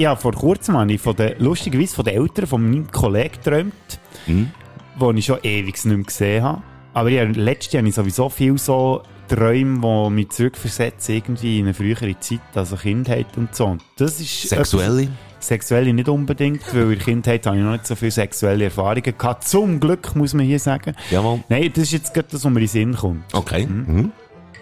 [0.00, 3.74] Ja, vor kurzem habe ich von den, lustigerweise von den Eltern von meinem Kollegen geträumt,
[4.26, 4.50] Mhm.
[4.98, 6.62] die ich schon ewig nicht mehr gesehen habe.
[6.94, 11.66] Aber ja, letztes Jahr habe ich sowieso viel so Träume, die mich zurückversetzen irgendwie in
[11.66, 13.66] eine frühere Zeit, also Kindheit und so.
[13.66, 15.02] Und das ist Sexuelle?
[15.02, 15.14] etwas-
[15.46, 19.02] Sexuelle nicht unbedingt, weil in der Kindheit habe ich noch nicht so viele sexuelle Erfahrungen
[19.18, 19.46] gehabt.
[19.46, 20.94] Zum Glück, muss man hier sagen.
[21.10, 21.40] Jawohl.
[21.50, 23.22] Nein, das ist jetzt gerade das, was mir in den Sinn kommt.
[23.34, 23.66] Okay.
[23.66, 24.12] Mhm.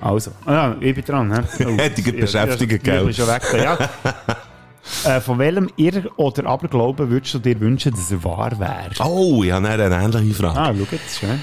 [0.01, 1.32] Also, ah, ja, ich bin dran.
[1.61, 3.11] Oh, Hätte ich ja, beschäftigt, ja, gell?
[3.11, 3.43] Ich bin schon weg.
[3.62, 3.78] Ja.
[5.05, 8.91] äh, von welchem Irr- oder Aberglauben würdest du dir wünschen, dass er wahr wäre?
[9.01, 10.59] Oh, ich habe eine ähnliche Frage.
[10.59, 11.43] Ah, schau jetzt, schön.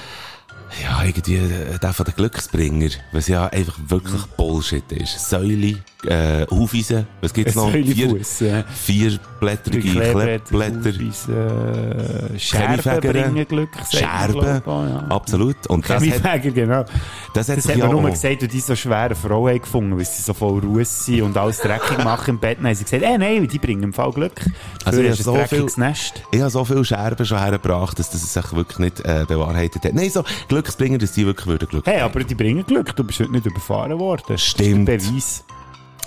[0.84, 4.22] Ja, irgendwie der von den Glücksbringer, was ja einfach wirklich.
[4.38, 5.30] Bullshit ist.
[5.30, 5.78] Säule,
[6.08, 7.72] äh, Aufweisen, was gibt's noch?
[7.72, 8.64] Säulefuss, ja.
[8.64, 10.56] vierblättrige Klebblätter.
[10.56, 13.70] Aufweisen, Scherben bringen Glück.
[13.91, 15.06] Scherben, ja.
[15.10, 15.68] absolut.
[15.68, 16.86] Und das hat, genau.
[17.34, 20.06] das hat Das hat man nur gesagt, weil die so schwere Frau haben gefunden, weil
[20.06, 22.58] sie so voll Russ sind und alles dreckig machen im Bett.
[22.60, 24.41] Haben sie gesagt, äh, nein, die bringen im Fall Glück.
[24.84, 26.22] Also ich hast habe so viel, Nest.
[26.32, 29.93] ich habe so viele Scherben schon hergebracht, dass das sich wirklich nicht äh, bewahrheitet hat.
[29.93, 32.95] Nein, so Glücksbringer, dass die wirklich würden Glück Hey, aber die bringen Glück.
[32.95, 34.38] Du bist heute nicht überfahren worden.
[34.38, 34.86] Stimmt.
[34.86, 35.43] Beweis.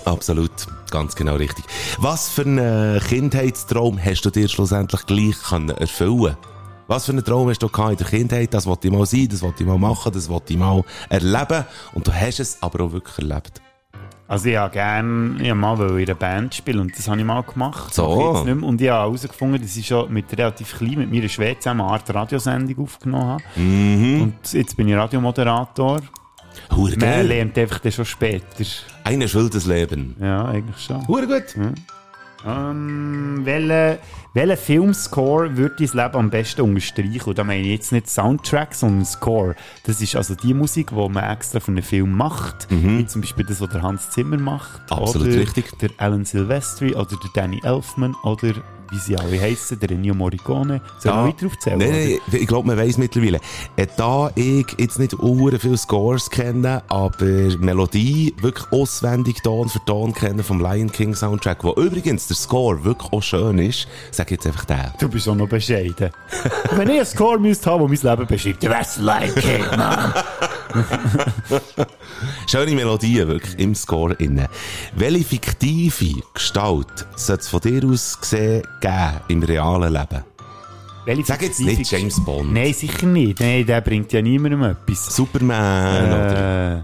[0.09, 0.51] Absolut,
[0.89, 1.63] ganz genau richtig.
[1.99, 6.35] Was für einen Kindheitstraum hast du dir schlussendlich gleich können erfüllen
[6.87, 8.51] Was für einen Traum hast du in der Kindheit?
[8.51, 11.63] Das wollte ich mal sein, das wollte ich mal machen, das wollte ich mal erleben.
[11.93, 13.61] Und du hast es aber auch wirklich erlebt.
[14.27, 17.25] Also ich habe gerne, ich mal wollte in einer Band spielen und das habe ich
[17.25, 17.93] mal gemacht.
[17.93, 18.43] So.
[18.45, 18.63] Ich.
[18.63, 21.91] Und ich habe herausgefunden, dass ich schon mit relativ klein, mit meiner Schwester zusammen eine
[21.91, 23.43] Art Radiosendung aufgenommen habe.
[23.55, 24.21] Mhm.
[24.23, 26.01] Und jetzt bin ich Radiomoderator.
[26.75, 28.65] Hure Man lernt einfach dann schon später.
[29.03, 30.15] Ein erfülltes Leben.
[30.19, 31.07] Ja, eigentlich schon.
[31.07, 31.55] Hure gut.
[31.55, 31.73] Ähm,
[32.45, 33.99] ähm, welchen
[34.33, 37.29] welchen Filmscore würde dein Leben am besten unterstreichen?
[37.29, 39.55] Und da meine ich jetzt nicht Soundtrack, sondern Score.
[39.85, 42.67] Das ist also die Musik, die man extra für einen Film macht.
[42.69, 44.81] Wie zum Beispiel das, was der Hans Zimmer macht.
[44.91, 44.97] Mhm.
[44.97, 45.77] Absolut oder richtig.
[45.79, 48.53] Der Alan Silvestri oder der Danny Elfman oder
[48.91, 50.81] wie sie alle heissen, der Ennio Morricone.
[50.99, 51.77] Soll Da- ich weiter aufzählen?
[51.79, 53.39] Nein, nein, ich glaube, man weiss mittlerweile.
[53.75, 57.25] Äh, Da ich jetzt nicht uhren viele Scores kenne, aber
[57.59, 62.83] Melodie wirklich auswendig Ton für Ton kenne vom Lion King Soundtrack, wo übrigens der Score
[62.83, 64.93] wirklich auch schön ist, sage ich jetzt einfach den.
[64.99, 66.09] Du bist auch noch bescheiden.
[66.75, 70.13] Wenn ich einen Score müsste haben, der mein Leben beschreibt, dann wär's Lion King, Mann.
[72.47, 74.47] Schöne Melodien wirklich im Score innen.
[74.95, 80.23] Welche fiktive Gestalt sollte es von dir aus gesehen geben im realen Leben?
[81.05, 82.53] Welche Sag jetzt nicht James Bond.
[82.53, 83.39] Nein, sicher nicht.
[83.39, 85.15] Nein, der bringt ja niemandem etwas.
[85.15, 86.81] Superman oder Äh,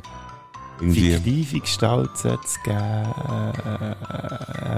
[0.79, 2.77] irgendwie fiktive Gestalt sollte es geben.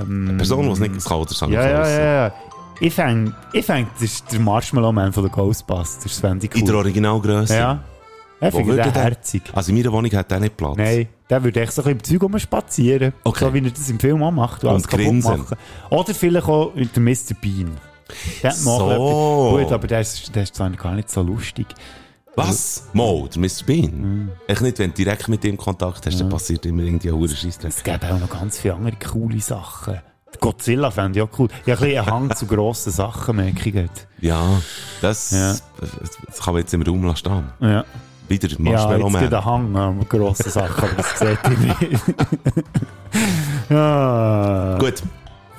[0.01, 2.33] Ähm, eine Person, die es nicht kann oder sagen Ja, ja, ja, ja.
[2.79, 6.19] Ich fände, ich fänd, das ist der Marshmallow Man von den Ghostbusters.
[6.19, 6.59] Fände ich cool.
[6.59, 7.55] In der Originalgröße?
[7.55, 7.79] Ja.
[8.39, 9.41] Ich Wo finde würde den der- herzig.
[9.53, 10.77] Also in meiner Wohnung hat der nicht Platz.
[10.77, 13.13] Nein, der würde echt so ein bisschen im Zeug spazieren.
[13.23, 13.45] Okay.
[13.45, 14.63] So wie er das im Film auch macht.
[14.63, 15.37] und alles kaputt grinsen.
[15.39, 15.57] machen.
[15.89, 17.33] Oder vielleicht auch mit der Mr.
[17.41, 17.71] Bean.
[18.43, 19.51] Der hat noch So.
[19.53, 21.65] etwas- Gut, aber der ist, der ist zwar gar nicht so lustig.
[22.35, 22.83] Was?
[22.93, 23.65] Mo, der Mr.
[23.65, 24.29] Bean?
[24.47, 27.71] Echt nicht, wenn du direkt mit ihm Kontakt hast, dann passiert immer irgendwie ein Scheissdreck.
[27.71, 29.99] Es gäbe auch noch ganz viele andere coole Sachen.
[30.39, 31.47] Godzilla fände ich auch cool.
[31.65, 34.07] Ich habe ein bisschen einen Hang zu grossen Sachen, merke ich jetzt.
[34.21, 34.45] Ja,
[35.01, 35.55] das, Ja.
[36.27, 37.43] das kann man jetzt im Raum lassen stehen.
[37.61, 37.83] Ja.
[38.29, 39.23] Wieder Ja, Marshmallow jetzt Man.
[39.25, 41.57] wieder einen Hang an grossen Sachen, aber das sieht ihr
[41.89, 42.03] nicht.
[43.69, 44.77] ja.
[44.79, 45.03] Gut.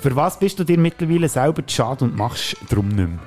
[0.00, 3.18] Für was bist du dir mittlerweile selber zu schade und machst drum nicht mehr?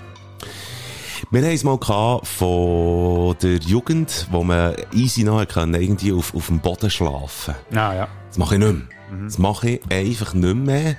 [1.30, 6.34] Wir haben es mal gehabt von der Jugend, wo man easy noch können, irgendwie auf,
[6.36, 7.56] auf dem Boden schlafen.
[7.72, 8.08] Ah, ja.
[8.28, 8.88] Das mache ich nicht mehr.
[9.26, 10.96] Das mache ich einfach nicht mehr.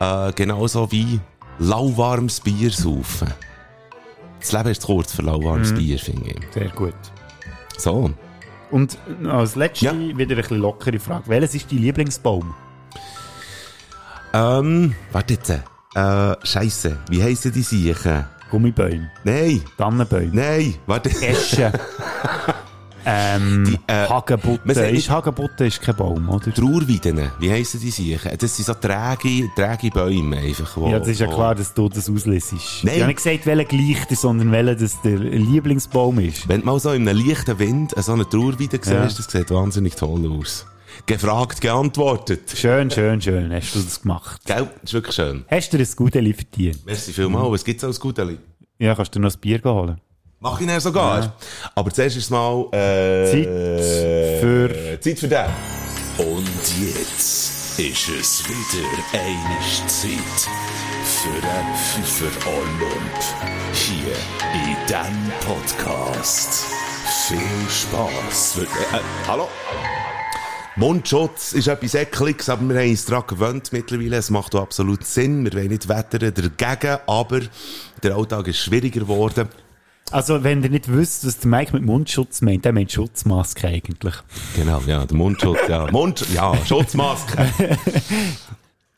[0.00, 1.20] Äh, genauso wie
[1.58, 3.28] lauwarmes Bier saufen.
[4.40, 5.76] Das Leben ist zu kurz für lauwarmes Mhm.
[5.78, 6.40] Bier, finde ich.
[6.52, 6.94] Sehr gut.
[7.78, 8.10] So.
[8.70, 8.98] Und
[9.28, 11.24] als letzte wieder ein bisschen lockere Frage.
[11.26, 12.54] Welches ist dein Lieblingsbaum?
[14.32, 15.50] Ähm, warte jetzt.
[15.50, 16.98] Äh, Scheisse.
[17.10, 18.24] Wie heissen die Siechen?
[18.50, 19.10] Gummibäume.
[19.24, 19.62] Nein.
[19.76, 20.30] Tannenbäume.
[20.32, 20.74] Nein.
[20.86, 21.10] Warte.
[21.10, 21.72] Eschen.
[23.04, 24.60] ähm, Hagebutte.
[24.64, 26.52] wir sagen Ist Hagebutte ist kein Baum, oder?
[26.52, 27.30] Trauerweiden.
[27.38, 28.30] Wie heissen die Siechen?
[28.38, 30.76] Das sind so träge, träge Bäume einfach.
[30.76, 32.84] Wo, ja, das ist ja wo- klar, dass du das auslesest.
[32.84, 32.94] Nein.
[32.94, 36.48] Ich habe nicht gesagt, welcher gleich ist, sondern welcher das der Lieblingsbaum ist.
[36.48, 39.04] Wenn du mal so in einem leichten Wind so eine Trauerweide siehst, Ja.
[39.04, 40.66] das sieht wahnsinnig toll aus.
[41.06, 42.52] Gefragt, geantwortet.
[42.54, 43.50] Schön, schön, schön.
[43.52, 44.42] Hast du das gemacht?
[44.44, 44.68] Gell?
[44.82, 45.44] Das ist wirklich schön.
[45.50, 46.84] Hast du dir ein Gute verdient?
[46.86, 47.50] Merci vielmals.
[47.50, 48.38] Was gibt's als Guteli?
[48.78, 50.00] Ja, kannst du dir noch ein Bier holen?
[50.44, 51.20] Mach ich dann sogar.
[51.20, 51.32] Ja.
[51.76, 55.46] Aber zuerst ist mal, äh, Zeit für- Zeit für den.
[56.18, 56.48] Und
[56.80, 60.50] jetzt ist es wieder eine Zeit
[61.04, 63.18] für einen Pfeffer Olymp
[63.72, 64.14] hier
[64.52, 66.64] in diesem Podcast.
[67.28, 67.38] Viel
[67.70, 68.58] Spaß.
[68.58, 69.48] Äh, äh, hallo?
[70.74, 74.16] Mundschutz ist etwas Ekliges, aber wir haben uns daran gewöhnt mittlerweile.
[74.16, 75.44] Es macht auch absolut Sinn.
[75.44, 77.40] Wir wollen nicht wettern dagegen, aber
[78.02, 79.48] der Alltag ist schwieriger geworden.
[80.12, 84.14] Also, wenn ihr nicht wisst, was der Mike mit Mundschutz meint, der meint Schutzmaske eigentlich.
[84.54, 85.90] Genau, ja, der Mundschutz, ja.
[85.90, 87.48] Mund, ja, Schutzmaske.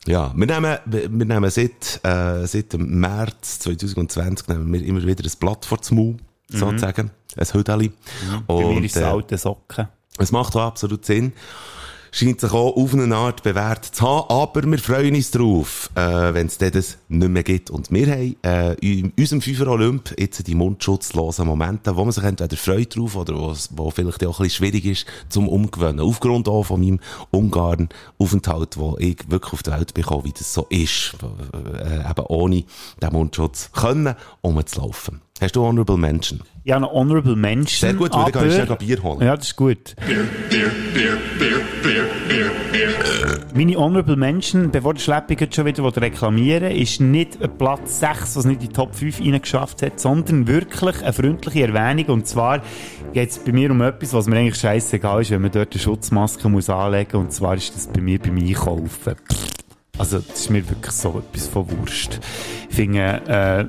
[0.07, 5.23] Ja, wir nehmen, wir nehmen seit, äh, seit dem März 2020 nehmen wir immer wieder
[5.25, 6.17] ein Blatt vor Mund,
[6.51, 6.57] Mhm.
[6.59, 7.09] sozusagen.
[7.35, 7.91] Ein Hüdeli.
[8.45, 9.87] Bei mir ist es äh, alte Socken.
[10.19, 11.33] es macht auch absolut Sinn.
[12.17, 16.33] Scheint sich auch auf eine Art bewährt zu haben, aber wir freuen uns drauf, äh,
[16.33, 17.69] wenn es das nicht mehr gibt.
[17.69, 22.23] Und wir haben äh, in unserem Fünfer Olymp jetzt die mundschutzlosen Momente, wo man sich
[22.23, 23.33] entweder freut drauf oder
[23.71, 25.99] wo vielleicht auch ein bisschen schwierig ist zum Umgewöhnen.
[25.99, 27.01] Aufgrund auch von meinem
[27.31, 31.17] Ungarn-Aufenthalt, wo ich wirklich auf die Welt bekomme, wie das so ist,
[31.51, 32.63] äh, eben ohne
[33.01, 35.24] den Mundschutz können, rumzulaufen.
[35.41, 36.41] Hast du Honorable Menschen?
[36.63, 37.81] Ja, noch Honorable Menschen.
[37.81, 38.31] Sehr gut, weil dann aber...
[38.31, 39.21] kann ich schnell Bier holen.
[39.21, 39.93] Ja, das ist gut.
[43.53, 47.99] Meine Honorable Menschen, bevor der Schleppi jetzt schon wieder will reklamieren ist nicht ein Platz
[47.99, 52.05] 6, was nicht in die Top 5 reingeschafft hat, sondern wirklich eine freundliche Erwähnung.
[52.15, 52.61] Und zwar
[53.11, 55.81] geht es bei mir um etwas, was mir eigentlich scheißegal ist, wenn man dort eine
[55.81, 57.25] Schutzmaske muss anlegen muss.
[57.25, 59.15] Und zwar ist das bei mir beim Einkaufen.
[59.97, 62.19] Also, das ist mir wirklich so etwas von Wurst.
[62.69, 63.65] Ich finde, äh,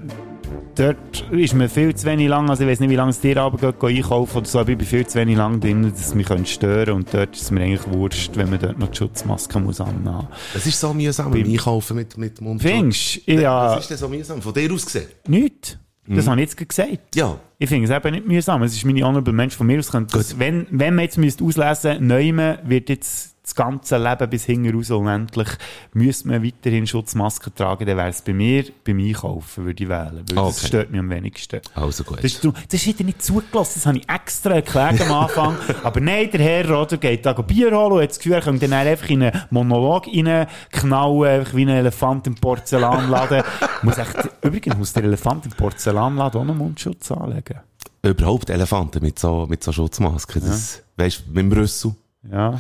[0.77, 3.37] dort ist mir viel zu wenig lang, also ich weiß nicht, wie lange es dir
[3.39, 6.01] aber geht, gehen einkaufen oder so, aber ich bin viel zu wenig lang drin, dass
[6.01, 8.97] es mich stören und dort ist es mir eigentlich wurscht, wenn man dort noch die
[8.99, 10.29] Schutzmaske muss anhaben.
[10.55, 12.71] Es ist so mühsam, beim Einkaufen mit, mit Mundschutz.
[12.71, 13.33] Findest du?
[13.33, 13.71] Ja.
[13.77, 14.41] Was ist denn so mühsam?
[14.43, 15.09] Von dir aus gesehen?
[15.27, 15.79] Nicht.
[16.09, 16.31] Das Mhm.
[16.31, 17.17] habe ich jetzt gesagt.
[17.17, 17.37] Ja.
[17.59, 18.63] Ich finde es eben nicht mühsam.
[18.63, 19.91] Es ist meine Honorable Mensch von mir aus.
[19.91, 24.29] Könnte das, wenn, wenn man jetzt müsste auslesen müsste, Neumann wird jetzt das ganze Leben
[24.29, 25.47] bis hinten raus unendlich
[25.95, 30.25] müsste man weiterhin Schutzmasken tragen, dann wäre es bei mir beim Einkaufen, würde ich wählen.
[30.29, 30.67] Weil das Okay.
[30.67, 31.61] stört mich am wenigsten.
[31.77, 32.25] Also gut.
[32.25, 35.57] Das das ist wieder nicht zugelassen, das habe ich extra erklärt am Anfang.
[35.85, 38.69] Aber nein, der Herr Roder geht da Bier holen und hat das Gefühl, er könnte
[38.69, 43.45] dann einfach in einen Monolog reinknallen, einfach wie ein Elefant im Porzellanladen.
[43.83, 47.61] muss echt, übrigens muss der Elefant im Porzellanladen auch einen Mundschutz anlegen.
[48.03, 50.43] Überhaupt Elefanten mit so, mit so Schutzmasken.
[50.45, 51.95] Das, Weißt du, mit dem Rüssel.
[52.31, 52.59] Ja.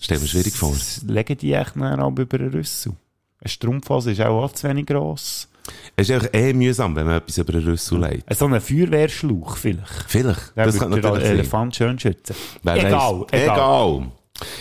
[0.00, 0.74] Stell mir schwierig vor.
[1.06, 2.92] Legen die echt nachher auch über den Rüssel.
[3.40, 5.48] Eine Strumpfhose ist auch, zu wenig gross.
[5.96, 8.34] Es ist einfach eh mühsam, wenn man etwas über den Rüssel legt.
[8.34, 10.04] So ein Feuerwehrschlauch vielleicht.
[10.08, 10.56] Vielleicht.
[10.56, 11.34] Der das kann den natürlich sein.
[11.34, 12.34] Elefant schön schützen.
[12.62, 13.26] Egal, egal.
[13.30, 14.06] egal.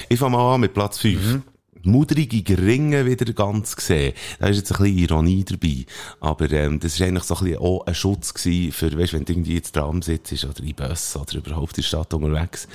[0.09, 1.25] Ich fange mal an mit Platz 5.
[1.25, 1.43] Mhm.
[1.89, 4.13] Mudrige Geringe wieder ganz gesehen.
[4.39, 5.85] Da ist jetzt ein bisschen Ironie dabei.
[6.19, 9.25] Aber, ähm, das war eigentlich so ein bisschen auch ein Schutz gewesen für, weißt, wenn
[9.25, 12.67] du irgendwie jetzt Tram sitzt oder in Bus oder überhaupt in der Stadt unterwegs.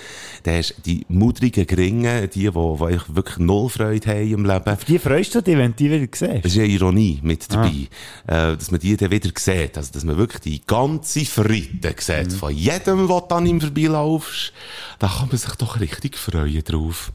[0.43, 4.69] Dann hast du die mudrigen Geringe, die, die, die wirklich null Freude haben im Leben.
[4.69, 6.45] Auf die freust du dich, wenn du die wieder siehst?
[6.45, 7.89] Das ist ja Ironie mit dabei.
[8.27, 9.77] Äh, dass man die dann wieder sieht.
[9.77, 12.31] Also, dass man wirklich die ganze Fritte sieht.
[12.31, 12.31] Mhm.
[12.31, 14.53] Von jedem, der du an ihm vorbeilaufst.
[14.99, 17.13] Da kann man sich doch richtig freuen drauf.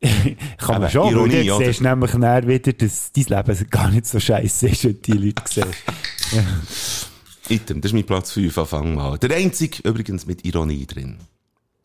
[0.00, 0.36] Kann
[0.68, 1.66] man Eben, schon, Ironie, du oder?
[1.66, 5.12] siehst nämlich nachher wieder, dass dein Leben gar nicht so scheiße ist, wenn du die
[5.12, 5.66] Leute siehst.
[7.48, 9.18] Item, das ist mein Platz 5, Anfang mal.
[9.18, 11.16] Der einzige, übrigens, mit Ironie drin.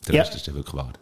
[0.07, 0.21] Der Ja.
[0.23, 0.93] Rest ist ja wirklich wahr.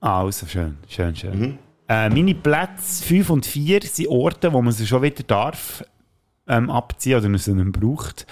[0.00, 1.58] Ah, also schön, schön, schön.
[1.88, 5.82] Äh, meine Plätze 5 und 4 sind Orte, wo man sie schon wieder darf
[6.46, 8.26] ähm, abziehen oder sie nicht braucht.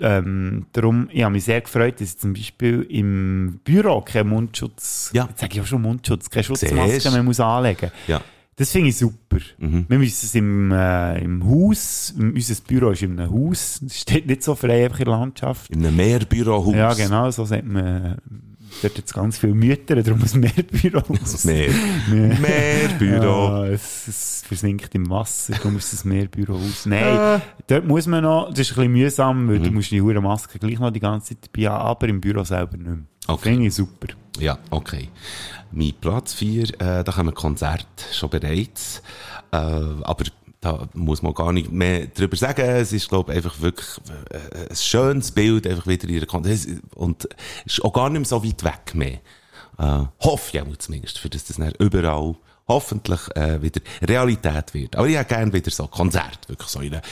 [0.00, 5.10] Ähm, darum, ich habe mich sehr gefreut, dass ich zum Beispiel im Büro keinen Mundschutz,
[5.12, 5.26] ja.
[5.28, 7.12] jetzt sage ich auch schon Mundschutz, keine Schutzmaske Siehst.
[7.12, 8.20] mehr muss anlegen Ja.
[8.56, 9.38] Das finde ich super.
[9.56, 14.26] Wir müssen es im, äh, im Haus, unser Büro ist in einem Haus, es steht
[14.26, 15.70] nicht so frei einfach in der Landschaft.
[15.70, 16.74] In einem Mehrbürohaus.
[16.74, 18.16] Ja, genau, so sagt man.
[18.82, 21.44] Dort es ganz viele Mütter, darum ein Mehrbürohaus.
[21.46, 21.70] Meer.
[22.08, 23.48] Mehrbüro.
[23.64, 26.86] Ja, es, es versinkt im Wasser, darum ist es ein Mehrbürohaus.
[26.86, 27.40] Nein, Äh.
[27.66, 29.64] dort muss man noch, das ist ein bisschen mühsam, weil Mhm.
[29.64, 32.44] du musst die hure Maske gleich noch die ganze Zeit dabei haben, aber im Büro
[32.44, 32.98] selber nicht mehr.
[33.26, 33.50] Okay.
[33.50, 34.08] Finde ich super.
[34.38, 35.08] Ja, okay.
[35.72, 39.02] Mein Platz 4, äh, da haben wir Konzert schon bereits.
[39.50, 40.24] Äh, aber
[40.60, 42.62] da muss man gar nicht mehr drüber sagen.
[42.62, 43.86] Es ist, glaube ich, einfach wirklich
[44.30, 46.66] äh, ein schönes Bild, einfach wieder in ihrer Konzert.
[46.94, 47.28] Und
[47.64, 49.20] es ist auch gar nicht mehr so weit weg mehr.
[49.78, 52.34] Äh, hoffe ich auch zumindest, für dass das dann überall
[52.66, 54.96] hoffentlich äh, wieder Realität wird.
[54.96, 57.02] Aber ich hätte gerne wieder so Konzert, wirklich so in einer,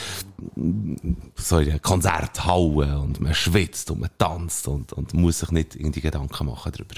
[1.36, 6.02] so in Konzerthalle und man schwitzt und man tanzt und, und muss sich nicht irgendwie
[6.02, 6.96] Gedanken machen darüber.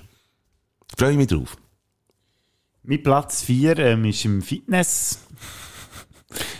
[0.96, 1.56] Freue ich mich drauf.
[2.82, 5.20] Mein Platz 4 ähm, ist im Fitness.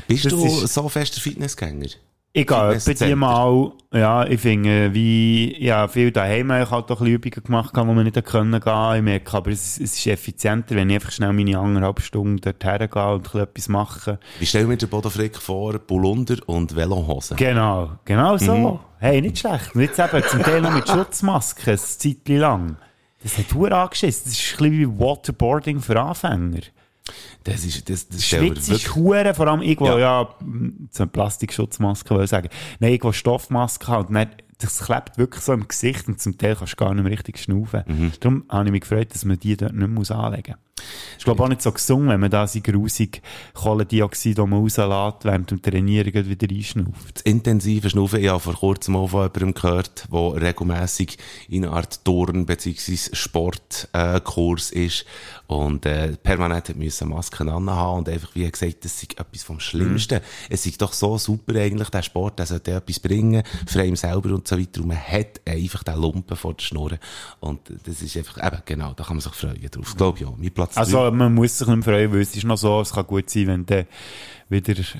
[0.06, 1.86] Bist Das du ist- so fester Fitnessgänger?
[2.34, 6.90] Ich gehe etwa die mal, ja, ich finde, wie, ja, viel daheim habe ich halt
[6.90, 8.94] auch Übungen gemacht, wo man nicht können gehen.
[8.96, 12.88] Ich merke aber, es, es ist effizienter, wenn ich einfach schnell meine anderthalb Stunden dorthin
[12.90, 14.18] gehe und etwas mache.
[14.38, 15.78] Wie stell mir den Bodo Frick vor?
[15.78, 17.34] Polunder und Velohose.
[17.34, 18.54] Genau, genau so.
[18.54, 18.78] Mhm.
[18.98, 19.74] Hey, nicht schlecht.
[19.74, 22.76] Und jetzt eben zum Teil noch mit Schutzmasken, ein Zeitchen lang.
[23.22, 24.24] Das hat Huren angeschissen.
[24.26, 26.60] Das ist ein bisschen wie Waterboarding für Anfänger.
[27.44, 29.98] Das ist, das, das Schwitz ist Huren, vor allem irgendwo, Ja.
[29.98, 30.28] ja,
[30.90, 32.48] so eine Plastikschutzmaske, will ich sagen.
[32.80, 34.28] Nein, irgendwo Stoffmaske hat und dann,
[34.58, 37.38] das klebt wirklich so im Gesicht und zum Teil kannst du gar nicht mehr richtig
[37.38, 37.84] schnaufen.
[37.86, 38.12] Mhm.
[38.20, 40.67] Darum habe ich mich gefreut, dass man die dort nicht mehr muss anlegen muss.
[41.16, 43.22] Ist, glaube auch nicht so gesungen, wenn man da sein grusig
[43.54, 47.16] Kohlendioxid, rauslässt, während dem Trainieren wieder einschnauft.
[47.16, 48.20] das intensive Schnaufen.
[48.20, 51.18] Ich habe vor kurzem mal von jemandem gehört, der regelmässig
[51.48, 52.96] in einer Art Turn- bzw.
[53.12, 55.04] Sportkurs ist
[55.46, 59.60] und äh, permanent hat müssen Masken anhaben und einfach, wie gesagt, das sei etwas vom
[59.60, 60.20] Schlimmsten.
[60.48, 64.34] Es ist doch so super eigentlich, der Sport, der sollte etwas bringen, für einen selber
[64.34, 66.98] und so weiter und man hat einfach den Lumpen vor der Schnur
[67.40, 69.96] und das ist einfach, eben, genau, da kann man sich freuen drauf.
[69.96, 70.36] Glaube ich auch.
[70.36, 73.06] Mein Platz Also, man muss sich nicht freuen, weil es ist noch so, es kann
[73.06, 73.86] gut sein, wenn der
[74.48, 74.94] wieder, es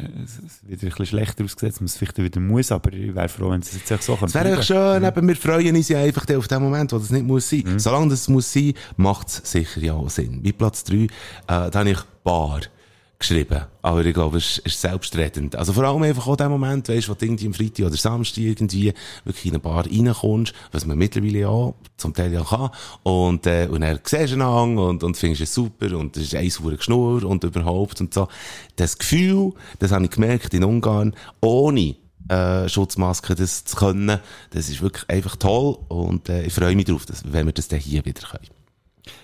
[0.63, 3.61] wieder ein bisschen schlechter ausgesetzt, man es vielleicht wieder muss, aber ich wäre froh, wenn
[3.61, 6.49] es jetzt echt so Es wäre echt schön, eben, wir freuen uns ja einfach auf
[6.49, 7.65] den Moment, wo das nicht muss sein.
[7.65, 7.79] Mhm.
[7.79, 10.43] Solange das muss sein, macht es sicher ja auch Sinn.
[10.43, 11.09] Bei Platz 3, äh,
[11.47, 12.61] da habe ich Bar
[13.19, 13.63] geschrieben.
[13.83, 15.57] Aber ich glaube, es ist, selbstredend.
[15.57, 18.43] Also vor allem einfach auch der Moment, weißt, wo du irgendwie am Freitag oder Samstag
[18.43, 18.93] irgendwie
[19.25, 22.71] wirklich in eine Bar reinkommst, was man mittlerweile ja auch zum Teil ja kann.
[23.03, 26.35] Und, äh, und dann siehst du ihn und, und findest es super und es ist
[26.37, 28.29] ein sauer Geschnur und überhaupt und so.
[28.77, 31.97] Das Gefühl, das habe ich gemerkt in Ungarn, ohne
[32.29, 36.85] äh, Schutzmaske das zu können, das ist wirklich einfach toll und äh, ich freue mich
[36.85, 38.45] darauf, dass, wenn wir das dann hier wieder können.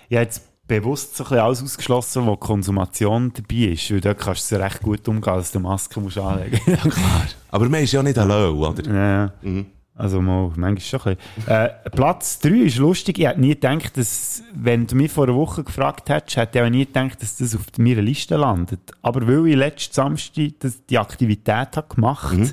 [0.09, 4.51] Habe jetzt bewusst so ein bisschen alles ausgeschlossen, wo Konsumation dabei ist, weil dort kannst
[4.51, 6.81] du es recht gut umgehen, dass du Maske musst anlegen musst.
[6.81, 7.27] Klar.
[7.49, 8.83] Aber man ist ja nicht allein, oder?
[8.91, 9.33] Ja.
[9.41, 9.67] Mhm.
[9.97, 11.53] Also mal, manchmal schon ein bisschen.
[11.53, 13.17] Äh, Platz 3 ist lustig.
[13.17, 16.65] Ich hätte nie gedacht, dass, wenn du mich vor einer Woche gefragt hättest, hätte ich
[16.65, 18.91] auch nie gedacht, dass das auf meiner Liste landet.
[19.01, 22.51] Aber weil ich letzten Samstag das, die Aktivität habe gemacht habe,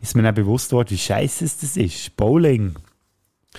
[0.00, 2.16] ist mir dann bewusst worden, wie scheiße es das ist.
[2.16, 2.74] Bowling.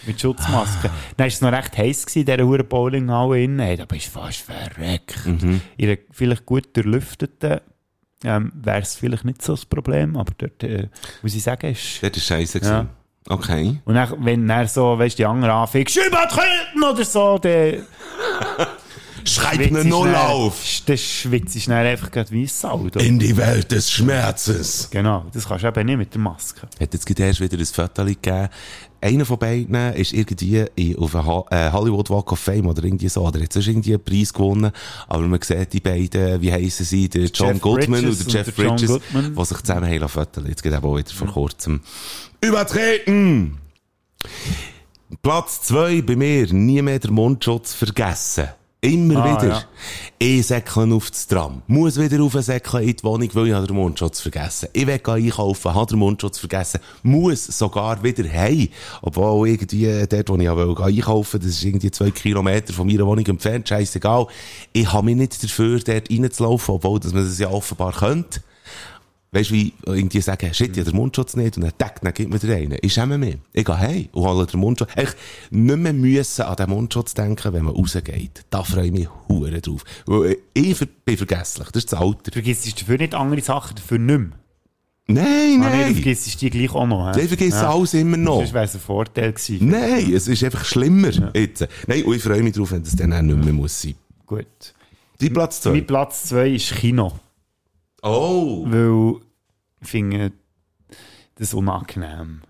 [0.05, 0.89] Mit Schutzmaske.
[1.17, 3.59] Dann war es noch recht heiß in dieser Hure Bowlinghalle innen.
[3.59, 5.25] Hey, da bist du fast verreckt.
[5.25, 7.59] In einer vielleicht gut durchlüfteten
[8.23, 10.89] ähm, wäre es vielleicht nicht so das Problem, aber dort, äh,
[11.21, 12.03] muss ich sagen, ist...
[12.03, 12.87] Dort ist scheiße Ja.
[13.27, 13.79] Okay.
[13.85, 17.85] Und dann, wenn er so, weißt du, die anderen anfängt, übertreten oder so, dann...
[19.25, 20.81] Schreib eine Null auf.
[20.85, 22.87] Dann schwitzt du dann einfach gerade wie ein Sau.
[22.97, 24.89] In die Welt des Schmerzes.
[24.89, 26.61] Genau, das kannst du eben nicht mit der Maske.
[26.79, 28.49] Hat jetzt gerade erst wieder ein Foto gegeben.
[29.01, 33.25] Einer von beiden ist irgendwie auf einem äh, Hollywood Walk of Fame oder irgendwie so.
[33.25, 34.71] Oder hat sonst irgendwie einen Preis gewonnen.
[35.07, 38.41] Aber man sieht die beiden, wie heissen sie, der John Jeff Goodman Bridges und der
[38.41, 40.47] Jeff und Bridges, die sich zusammen haben fotografiert.
[40.47, 41.81] Jetzt geht eben auch wieder vor kurzem.
[42.41, 43.57] Übertreten!
[45.21, 48.49] Platz zwei bei mir, nie mehr den Mundschutz vergessen.
[48.81, 49.49] Immer Ah, wieder.
[49.49, 49.63] ja.
[50.19, 51.61] Ich säckeln auf das Tram.
[51.67, 54.69] Muss wieder raufsäckeln in die Wohnung, weil ich den Mundschutz vergessen.
[54.71, 56.79] Ich will einkaufen, habe den Mundschutz vergessen.
[57.03, 58.69] Muss sogar wieder heim.
[59.01, 60.41] Obwohl irgendwie äh, dort, wo ich
[60.75, 63.67] gehen einkaufen das ist irgendwie zwei Kilometer von meiner Wohnung entfernt.
[63.67, 64.27] Scheissegal.
[64.71, 68.41] Ich habe mich nicht dafür, dort reinzulaufen, obwohl dass man das ja offenbar könnte.
[69.31, 72.13] Weißt du, wie irgendwie sagen, shit, ich habe den Mundschutz nicht, und dann tack, dann
[72.13, 72.77] gibt mir der einen.
[72.81, 73.37] Ich schäme mich.
[73.53, 74.89] Ich gehe heim und hole den Mundschutz.
[74.95, 75.15] Echt,
[75.51, 78.45] nicht mehr müssen an den Mundschutz denken, wenn man rausgeht.
[78.49, 79.83] Da freue ich mich hure drauf.
[80.53, 81.67] Ich bin vergesslich.
[81.71, 82.31] Das ist das Alter.
[82.31, 84.29] Vergisst du dafür nicht andere Sachen, dafür nicht mehr?
[85.11, 85.87] Nein, Ah, nein.
[85.89, 87.15] du vergisst die gleich auch noch.
[87.15, 87.21] hä?
[87.21, 88.41] Ich vergesse alles immer noch.
[88.41, 89.67] Das wäre ein Vorteil gewesen.
[89.67, 91.67] Nein, es ist einfach schlimmer jetzt.
[91.87, 93.95] Nein, und ich freue mich drauf, wenn das dann auch nicht mehr muss sein.
[94.27, 94.45] Gut.
[95.19, 95.71] Dein Platz zwei?
[95.71, 97.11] Mein Platz 2 ist Kino.
[98.01, 98.65] Oh.
[98.67, 99.21] Weil
[99.81, 100.31] ich finde
[101.35, 102.41] das unangenehm.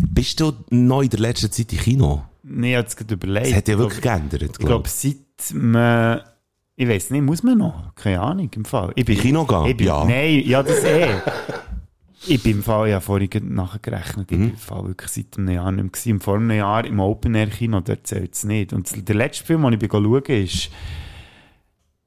[0.00, 2.22] Bist du noch in der letzten Zeit im Kino?
[2.42, 3.46] Nee, ich habe es gerade überlegt.
[3.48, 4.66] Es hat ja Ich wirklich glaub- geändert, Ich glaub.
[4.68, 5.16] glaube, seit
[5.54, 6.20] man...
[6.76, 7.94] Ich weiß nicht, muss man noch?
[7.94, 8.92] Keine Ahnung, im Fall.
[8.94, 9.66] Ich bin, In Kino gehen?
[9.66, 10.04] Ich Ja.
[10.04, 11.08] Nein, ja, das eh.
[12.26, 14.42] ich bin im Fall, ich habe vorhin nachgerechnet, ich Mhm.
[14.42, 16.20] bin im Fall wirklich seit einem Jahr nicht mehr gewesen.
[16.20, 18.72] Vor einem Jahr im Open-Air-Kino, dort zählt es nicht.
[18.72, 20.70] Und der letzte Film, den ich bin schauen ist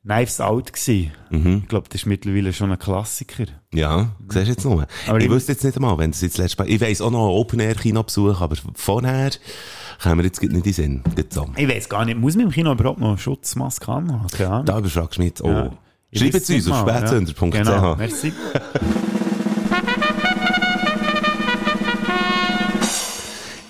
[0.03, 1.11] Knives Out gewesen.
[1.29, 1.59] Mhm.
[1.63, 3.45] Ich glaube, das ist mittlerweile schon ein Klassiker.
[3.73, 4.85] Ja, siehst du jetzt nur.
[5.07, 7.09] Aber ich ich- wüsste jetzt nicht einmal, wenn das jetzt letztes Mal, ich weiss auch
[7.09, 9.31] noch einen Open-Air-Kinobesuch, aber vorher
[10.01, 11.03] kommen wir jetzt nicht in den Sinn.
[11.29, 11.47] So.
[11.55, 14.27] Ich weiß gar nicht, muss man im Kino überhaupt noch eine Schutzmaske haben?
[14.31, 14.65] Keine Ahnung.
[14.65, 15.47] Da überfragst du mich jetzt auch.
[15.47, 15.71] Ja.
[16.11, 16.97] Schreibt weiss es uns auf ja.
[16.97, 17.51] spätzünder.ch.
[17.51, 18.33] Genau, merci.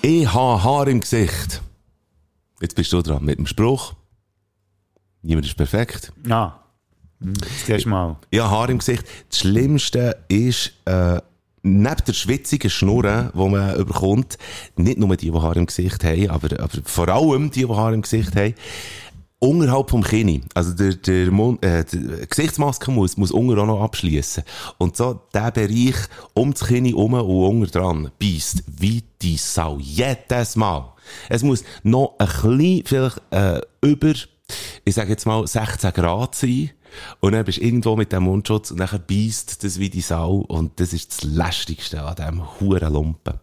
[0.02, 1.62] Ich habe Haar im Gesicht.
[2.60, 3.94] Jetzt bist du dran mit dem Spruch.
[5.24, 6.12] Niemand ist perfekt.
[7.20, 8.16] Hm, das du mal.
[8.30, 9.04] Ja, Haar im Gesicht.
[9.30, 11.20] Das Schlimmste ist, äh,
[11.62, 14.36] neben der schwitzigen Schnurre, die man überkommt,
[14.76, 17.94] nicht nur die, die Haar im Gesicht haben, aber, aber vor allem die, die Haar
[17.94, 18.54] im Gesicht haben,
[19.38, 20.44] unterhalb vom Kinn.
[20.52, 24.44] Also der, der, Mund, äh, die Gesichtsmaske muss, muss unten auch noch abschließen.
[24.76, 25.96] Und so der Bereich
[26.34, 29.78] um das Kinn herum und unten dran beißt wie die Sau.
[29.80, 30.92] Jedes Mal.
[31.28, 34.14] Es muss noch ein bisschen, vielleicht äh, über,
[34.84, 36.70] ich sage jetzt mal 16 Grad sein.
[37.20, 40.36] Und dann bist du irgendwo mit dem Mundschutz und dann beißt das wie die Sau.
[40.36, 43.40] Und das ist das Lästigste an diesem huren Lumpen.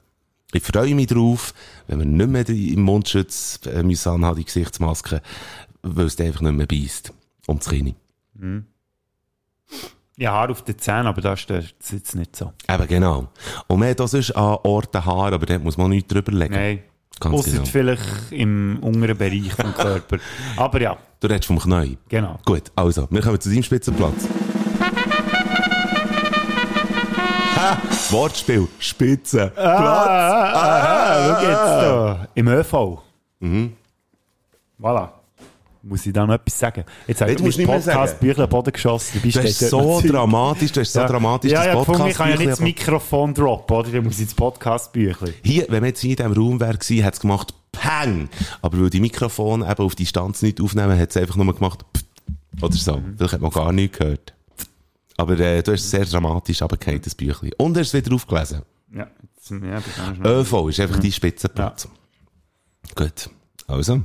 [0.54, 1.54] Ich freue mich drauf,
[1.88, 5.22] wenn wir nicht mehr die im Mundschutz äh, müssen anhaben, die Gesichtsmaske,
[5.82, 7.14] weil es einfach nicht mehr beißt.
[7.48, 7.96] Um das Kinn.
[8.38, 8.66] Hm.
[10.18, 12.54] Ja, Haar auf den Zähnen, aber da steht es jetzt nicht so.
[12.70, 13.30] Eben genau.
[13.68, 16.54] Und man hat auch sonst an Orten Haar, aber dort muss man nichts drüber legen.
[16.54, 16.84] Nein.
[17.22, 17.66] Ganz Ausser genau.
[17.66, 20.18] vielleicht im unteren Bereich vom Körper.
[20.58, 21.98] Aber ja, Du redest vom Knie.
[22.10, 22.38] genau.
[22.46, 24.28] Gut, also, wir kommen zu deinem Spitzenplatz.
[27.56, 27.78] Ha,
[28.10, 28.68] Wortspiel.
[28.80, 29.58] Spitzenplatz.
[29.58, 32.28] Ah, ah, ah, schau jetzt da.
[32.34, 33.00] Im ÖV.
[33.40, 33.74] Mhm.
[34.80, 35.10] Voilà.
[35.84, 36.84] Muss ich da noch etwas sagen?
[37.08, 38.20] Jetzt habe ich mein Podcast.
[38.20, 39.20] Büchlein Boden geschossen.
[39.22, 42.16] Du steht hast dort so dramatisch, du hast so dramatisch ja, das ja, Podcast ich
[42.18, 43.90] kann ja nicht das Mikrofon droppen, oder?
[43.90, 45.34] Dann muss ich das Podcast-Büchlein.
[45.44, 48.30] Hier, wenn man jetzt in diesem Raum wäre hat es gemacht, Pang!
[48.62, 51.84] Aber weil die Mikrofone eben auf Distanz nicht aufnehmen, hat es einfach nur gemacht,
[52.62, 52.98] oder so.
[52.98, 53.16] Mhm.
[53.18, 54.34] Vielleicht hat man gar nichts gehört.
[55.18, 57.52] Aber äh, du hast es sehr dramatisch runtergefallen, das Büchlein.
[57.58, 58.62] Und hast es wieder aufgelesen.
[58.94, 61.88] Ja, jetzt, ja, das ich noch- ÖV ist einfach dein Spitzenplatz.
[62.96, 63.30] Gut.
[63.68, 64.02] Also.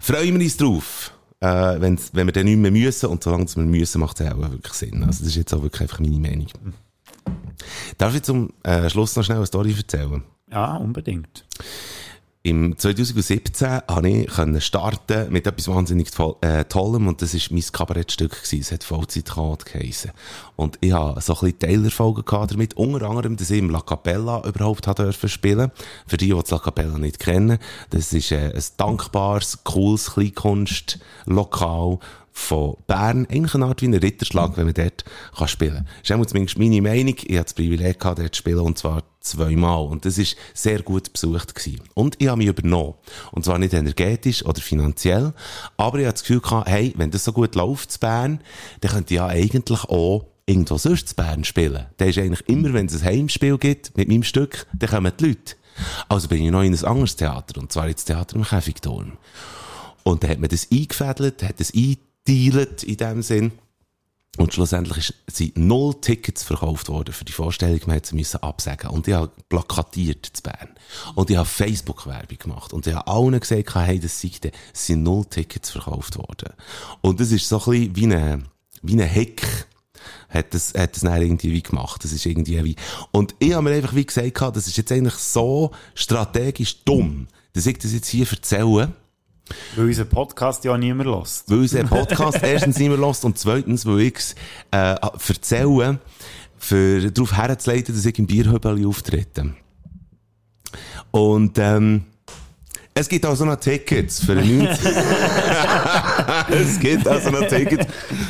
[0.00, 1.12] Freuen wir uns drauf.
[1.40, 4.74] Äh, wenn wir dann nicht mehr müssen, und solange wir müssen, macht es auch wirklich
[4.74, 5.02] Sinn.
[5.02, 6.46] Also, das ist jetzt auch wirklich einfach meine Meinung.
[7.98, 10.22] Darf ich zum äh, Schluss noch schnell eine Story erzählen?
[10.50, 11.44] Ja, unbedingt.
[12.44, 16.08] Im 2017 konnte ich starten mit etwas wahnsinnig
[16.40, 18.36] äh, Tollem und das war mein Kabarettstück.
[18.42, 19.30] Es hat Vollzeit
[19.64, 20.10] geheissen.
[20.56, 24.44] Und ich hatte so ein bisschen Teilerfolge damit, unter anderem, dass ich im La Capella
[24.44, 25.70] überhaupt dürfen spielen.
[26.08, 27.58] Für die, die das La Capella nicht kennen,
[27.90, 32.00] das ist äh, ein dankbares, cooles Kleinkunstlokal
[32.32, 33.26] von Bern.
[33.30, 35.04] Eigentlich eine Art wie ein Ritterschlag, wenn man dort
[35.36, 35.86] kann spielen kann.
[36.02, 37.14] Das ist zumindest meine Meinung.
[37.18, 39.86] Ich hatte das Privileg gehabt, dort zu spielen, und zwar zweimal.
[39.86, 41.82] Und das ist sehr gut besucht gewesen.
[41.94, 42.94] Und ich habe mich übernommen.
[43.30, 45.32] Und zwar nicht energetisch oder finanziell,
[45.76, 48.40] aber ich hatte das Gefühl gehabt, hey, wenn das so gut läuft zu Bern,
[48.80, 51.86] dann könnte ich ja eigentlich auch irgendwo sonst zu Bern spielen.
[51.96, 55.26] Dann ist eigentlich immer, wenn es ein Heimspiel gibt, mit meinem Stück, dann kommen die
[55.28, 55.54] Leute.
[56.08, 59.12] Also bin ich noch in ein anderes Theater, und zwar ins Theater im Käfigturm.
[60.02, 63.52] Und dann hat man das eingefädelt, hat das eingedealt in dem Sinn.
[64.38, 67.80] Und schlussendlich sind null Tickets verkauft worden für die Vorstellung.
[67.86, 68.88] Man hätte sie absagen.
[68.88, 70.70] Und ich habe plakatiert zu Bern.
[71.14, 72.72] Und ich habe Facebook-Werbung gemacht.
[72.72, 76.54] Und ich habe allen gesagt, hey, das es sind null Tickets verkauft worden.
[77.02, 78.42] Und das ist so ein bisschen wie eine,
[78.80, 79.66] wie eine Heck
[80.30, 82.02] hat das, hat das dann irgendwie wie gemacht.
[82.02, 82.76] Das ist irgendwie wie,
[83.10, 87.66] und ich habe mir einfach wie gesagt, das ist jetzt eigentlich so strategisch dumm, dass
[87.66, 88.92] ich das jetzt hier erzähle.
[89.76, 91.50] Weil unser Podcast ja niemand lässt.
[91.50, 94.34] Weil unser Podcast erstens niemand lässt und zweitens, weil ich es
[94.70, 94.96] äh,
[95.28, 95.98] erzähle,
[96.58, 99.54] für darauf herzuleiten, dass ich im Bierhöbeli auftrete.
[101.10, 102.04] Und ähm,
[102.94, 104.68] es gibt also noch Tickets für den 9.
[106.50, 107.86] es gibt also noch Tickets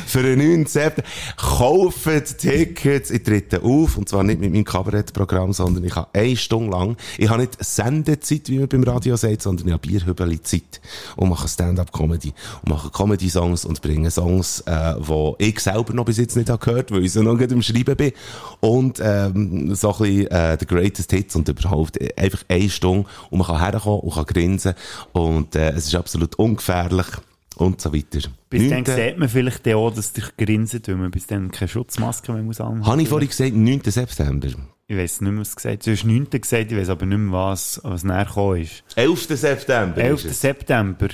[0.07, 0.65] für den 9.
[0.67, 1.05] September.
[1.35, 3.11] Kauft Tickets.
[3.11, 3.97] Ich trete auf.
[3.97, 7.61] Und zwar nicht mit meinem Kabarettprogramm, sondern ich habe eine Stunde lang, ich habe nicht
[7.61, 10.79] Sendezeit, wie man beim Radio sagt, sondern ich habe Bierhübeli Zeit.
[11.17, 12.33] Und mache Stand-up-Comedy.
[12.61, 16.63] Und mache Comedy-Songs und bringe Songs, äh, die ich selber noch bis jetzt nicht habe
[16.63, 18.13] gehört, weil ich so noch im Schreiben bin.
[18.61, 23.09] Und, ähm, so ein bisschen, äh, The Greatest Hits und überhaupt einfach eine Stunde.
[23.29, 24.73] Und man kann herkommen und kann grinsen grinsen
[25.13, 27.07] und äh, es ist absolut ungefährlich
[27.55, 28.19] und so weiter.
[28.49, 32.31] Bis dann sieht man vielleicht auch, dass dich grinset, weil man bis dann keine Schutzmaske
[32.31, 32.85] mehr muss anhaben.
[32.85, 33.81] Habe ich vorhin gesagt, 9.
[33.85, 34.47] September?
[34.85, 36.29] Ich weiß nicht mehr, was gesagt Du hast 9.
[36.29, 38.83] gesagt, ich weiß aber nicht mehr, was, was näher gekommen ist.
[38.95, 39.27] 11.
[39.37, 40.33] September 11.
[40.35, 41.07] September.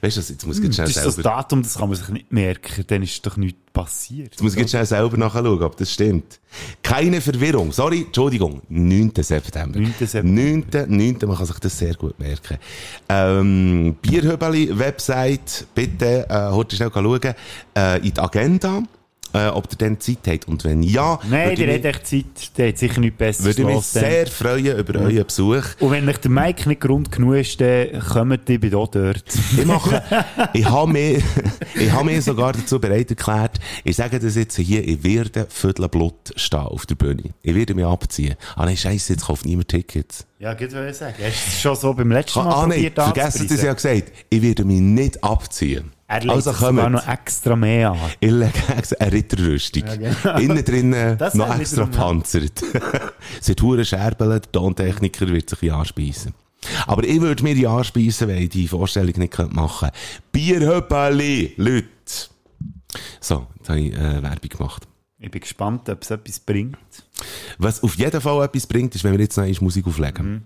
[0.00, 2.32] Weißt du, jetzt muss ich schnell Das ist das Datum, das kann man sich nicht
[2.32, 2.84] merken.
[2.86, 4.32] Dann ist doch nichts passiert.
[4.32, 6.40] Jetzt muss ich schnell selber nachschauen, ob das stimmt.
[6.82, 7.72] Keine Verwirrung.
[7.72, 8.62] Sorry, Entschuldigung.
[8.68, 9.12] 9.
[9.18, 9.78] September.
[9.78, 9.94] 9.
[9.98, 10.28] September.
[10.28, 10.64] 9.
[10.88, 11.18] 9.
[11.26, 12.56] Man kann sich das sehr gut merken.
[13.08, 15.66] Ähm, Bierhöbeli Website.
[15.74, 17.34] Bitte, äh, heute schnell schauen.
[17.76, 18.82] Äh, in die Agenda
[19.36, 20.48] äh, ob ihr dann Zeit habt.
[20.48, 21.18] Und wenn ja...
[21.28, 22.58] Nein, ihr habt echt Zeit.
[22.58, 25.00] Der hat sicher nichts Besseres Würde mich sehr freuen über ja.
[25.00, 25.64] euren Besuch.
[25.80, 29.24] Und wenn euch der Mike nicht Grund genug ist, dann kommt ihr bei dort.
[29.56, 30.02] ich mache...
[30.52, 31.22] ich habe mir,
[31.74, 35.88] ich habe mir sogar dazu bereit erklärt, ich sage das jetzt hier, ich werde Viertel
[35.88, 37.34] Blut stehen auf der Bühne.
[37.42, 38.36] Ich werde mich abziehen.
[38.54, 40.26] Ah nein, scheiße, jetzt kauft niemand Tickets.
[40.38, 41.14] Ja, gut, was ich sagen.
[41.18, 44.12] Hast du es schon so beim letzten Mal ah, nein, vergessen das ja gesagt.
[44.28, 45.95] Ich werde mich nicht abziehen.
[46.08, 47.98] Er legt also sogar noch extra mehr an.
[48.20, 49.84] Ich lege extra eine Ritterrüstung.
[49.86, 50.38] Ja, genau.
[50.38, 50.90] Innen drin
[51.34, 52.62] noch extra panzert.
[53.40, 56.32] es wird hure Scherbeln, der Tontechniker wird sich anspeisen.
[56.86, 59.98] Aber ich würde mir die anspeisen, wenn ich die Vorstellung nicht machen könnte.
[60.32, 61.88] Bierhöppeli, Leute.
[63.20, 64.88] So, jetzt habe ich äh, Werbung gemacht.
[65.18, 66.76] Ich bin gespannt, ob es etwas bringt.
[67.58, 70.32] Was auf jeden Fall etwas bringt, ist, wenn wir jetzt noch Musik auflegen.
[70.32, 70.42] Mhm.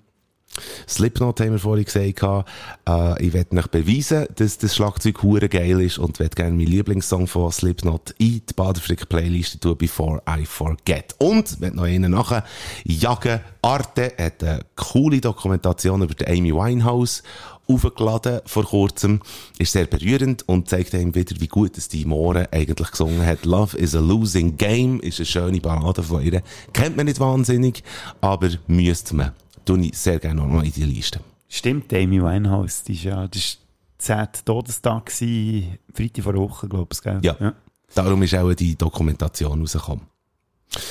[0.88, 2.46] Slipknot haben wir vorhin gesagt.
[2.88, 6.66] Äh, ich werde euch beweisen, dass das Schlagzeug hure geil ist und werde gerne meinen
[6.66, 11.14] Lieblingssong von Slipknot in die Baderfrick-Playlist tun, Before I Forget.
[11.18, 12.44] Und, wenn noch einen nachher,
[12.84, 13.40] jagen.
[13.62, 17.22] Arte hat eine coole Dokumentation über Amy Winehouse
[17.68, 19.20] aufgeladen vor kurzem.
[19.58, 23.44] Ist sehr berührend und zeigt einem wieder, wie gut es die Moore eigentlich gesungen hat.
[23.44, 26.42] Love is a losing game ist eine schöne Ballade von ihr.
[26.72, 27.84] Kennt man nicht wahnsinnig,
[28.20, 29.32] aber müsste man
[29.64, 31.20] tue ich sehr gerne nochmal in die Liste.
[31.48, 33.58] Stimmt, Amy Winehouse, die ist ja, das
[34.06, 37.18] war der Todestag, gewesen, Freitag vor einer Woche, glaube ich, gell?
[37.22, 37.36] Ja.
[37.40, 37.54] ja.
[37.94, 40.06] Darum ist auch die Dokumentation rausgekommen.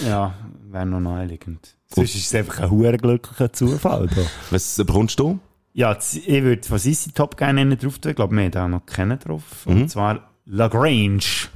[0.06, 0.34] Ja,
[0.70, 1.76] wäre noch naheliegend.
[1.94, 4.08] Sonst ist es einfach ein hoher glücklicher Zufall.
[4.08, 4.22] Da.
[4.52, 5.40] Was bekommst du?
[5.74, 8.10] Ja, ich würde von Sissy Top gerne drauf tun.
[8.12, 9.66] Ich glaube, wir haben da noch kennen drauf.
[9.66, 9.88] Und mhm.
[9.88, 11.48] zwar Lagrange.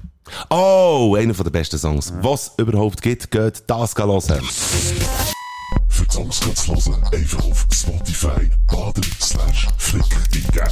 [0.50, 2.10] Oh, einer der besten Songs.
[2.10, 2.24] Ja.
[2.24, 5.33] Was überhaupt gibt, geht das hören.
[6.14, 10.70] Songs hören, einfach auf Spotify baden slash flick eingeben.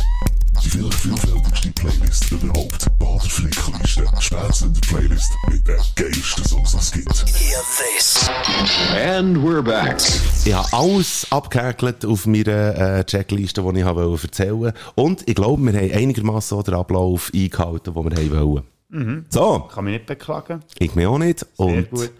[0.63, 2.85] Die vielleicht vielfältigste Playlist überhaupt.
[2.99, 4.05] Bader Flickliste.
[4.19, 7.39] Spätzende Playlist mit den geilsten Songs, die es gibt.
[7.39, 8.29] Hear this.
[8.95, 9.97] And we're back.
[10.45, 14.77] Ich habe alles abgehäkelt auf meiner äh, Checkliste, die ich erzählen wollte.
[14.93, 18.63] Und ich glaube, wir haben einigermaßen den Ablauf eingehalten, den wir wollen.
[18.89, 19.25] Mhm.
[19.29, 19.67] So.
[19.73, 20.61] Kann mich nicht beklagen.
[20.77, 21.39] Ich mich auch nicht.
[21.39, 22.11] Sehr Und gut.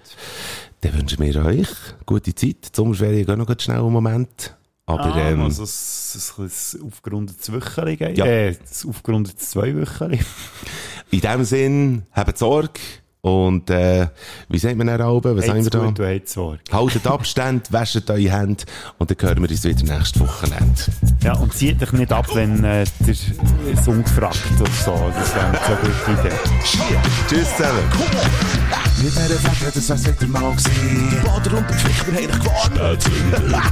[0.82, 1.68] Dann wünschen wir euch
[2.06, 2.56] gute Zeit.
[2.74, 4.56] Die Sommerferien gehen noch schnell einen Moment.
[4.88, 8.26] Aber, ah, ähm, also es, es, ein aufgerundetes Wöcheli, Ja.
[8.26, 10.20] äh, ein aufgerundetes Zweiwöcheli.
[11.12, 12.80] in dem Sinn, habt Sorge.
[13.22, 14.08] Und äh,
[14.50, 15.38] wie sagt man dann oben?
[15.38, 15.78] Was haben wir da?
[15.86, 16.60] gut und habt's Sorge.
[16.72, 18.64] Haltet Abstand, wäscht eure Hände
[18.98, 20.82] und dann hören wir uns wieder nächstes Wochenende.
[21.24, 23.16] Ja, und zieht dich nicht ab, wenn äh, der
[23.84, 25.12] Song fragt oder so.
[25.14, 26.36] Das wäre so eine gute Idee.
[27.30, 28.91] Tschüss zusammen.
[29.02, 31.10] Mit dieser Fette, das wär's wieder mal gewesen.
[31.10, 32.76] Die Bader und der Pflicht, wir haben dich gewarnt.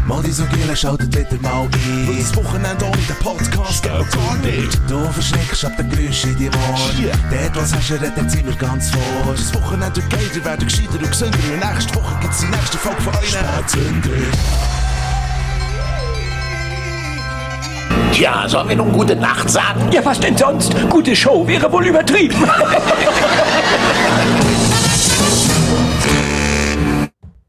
[0.08, 2.08] Mal die so Giele, schaltet wieder mal ein.
[2.08, 4.80] Weil das Wochenende ohne den Podcast geht noch gar nicht.
[4.90, 7.12] Du verschreckst ab den Geräuschen in die Ohren.
[7.30, 9.04] Dort, was hast du, redet sind wir ganz vor.
[9.32, 11.38] Das Wochenende wird geiler, werden gescheiter und gesünder.
[11.54, 13.30] Und nächste Woche gibt's die nächste Folge von euch.
[13.30, 14.10] Spätzünder.
[18.14, 19.92] Tja, sollen wir nun gute Nacht sagen?
[19.92, 20.74] Ja, was denn sonst?
[20.90, 22.36] Gute Show wäre wohl übertrieben.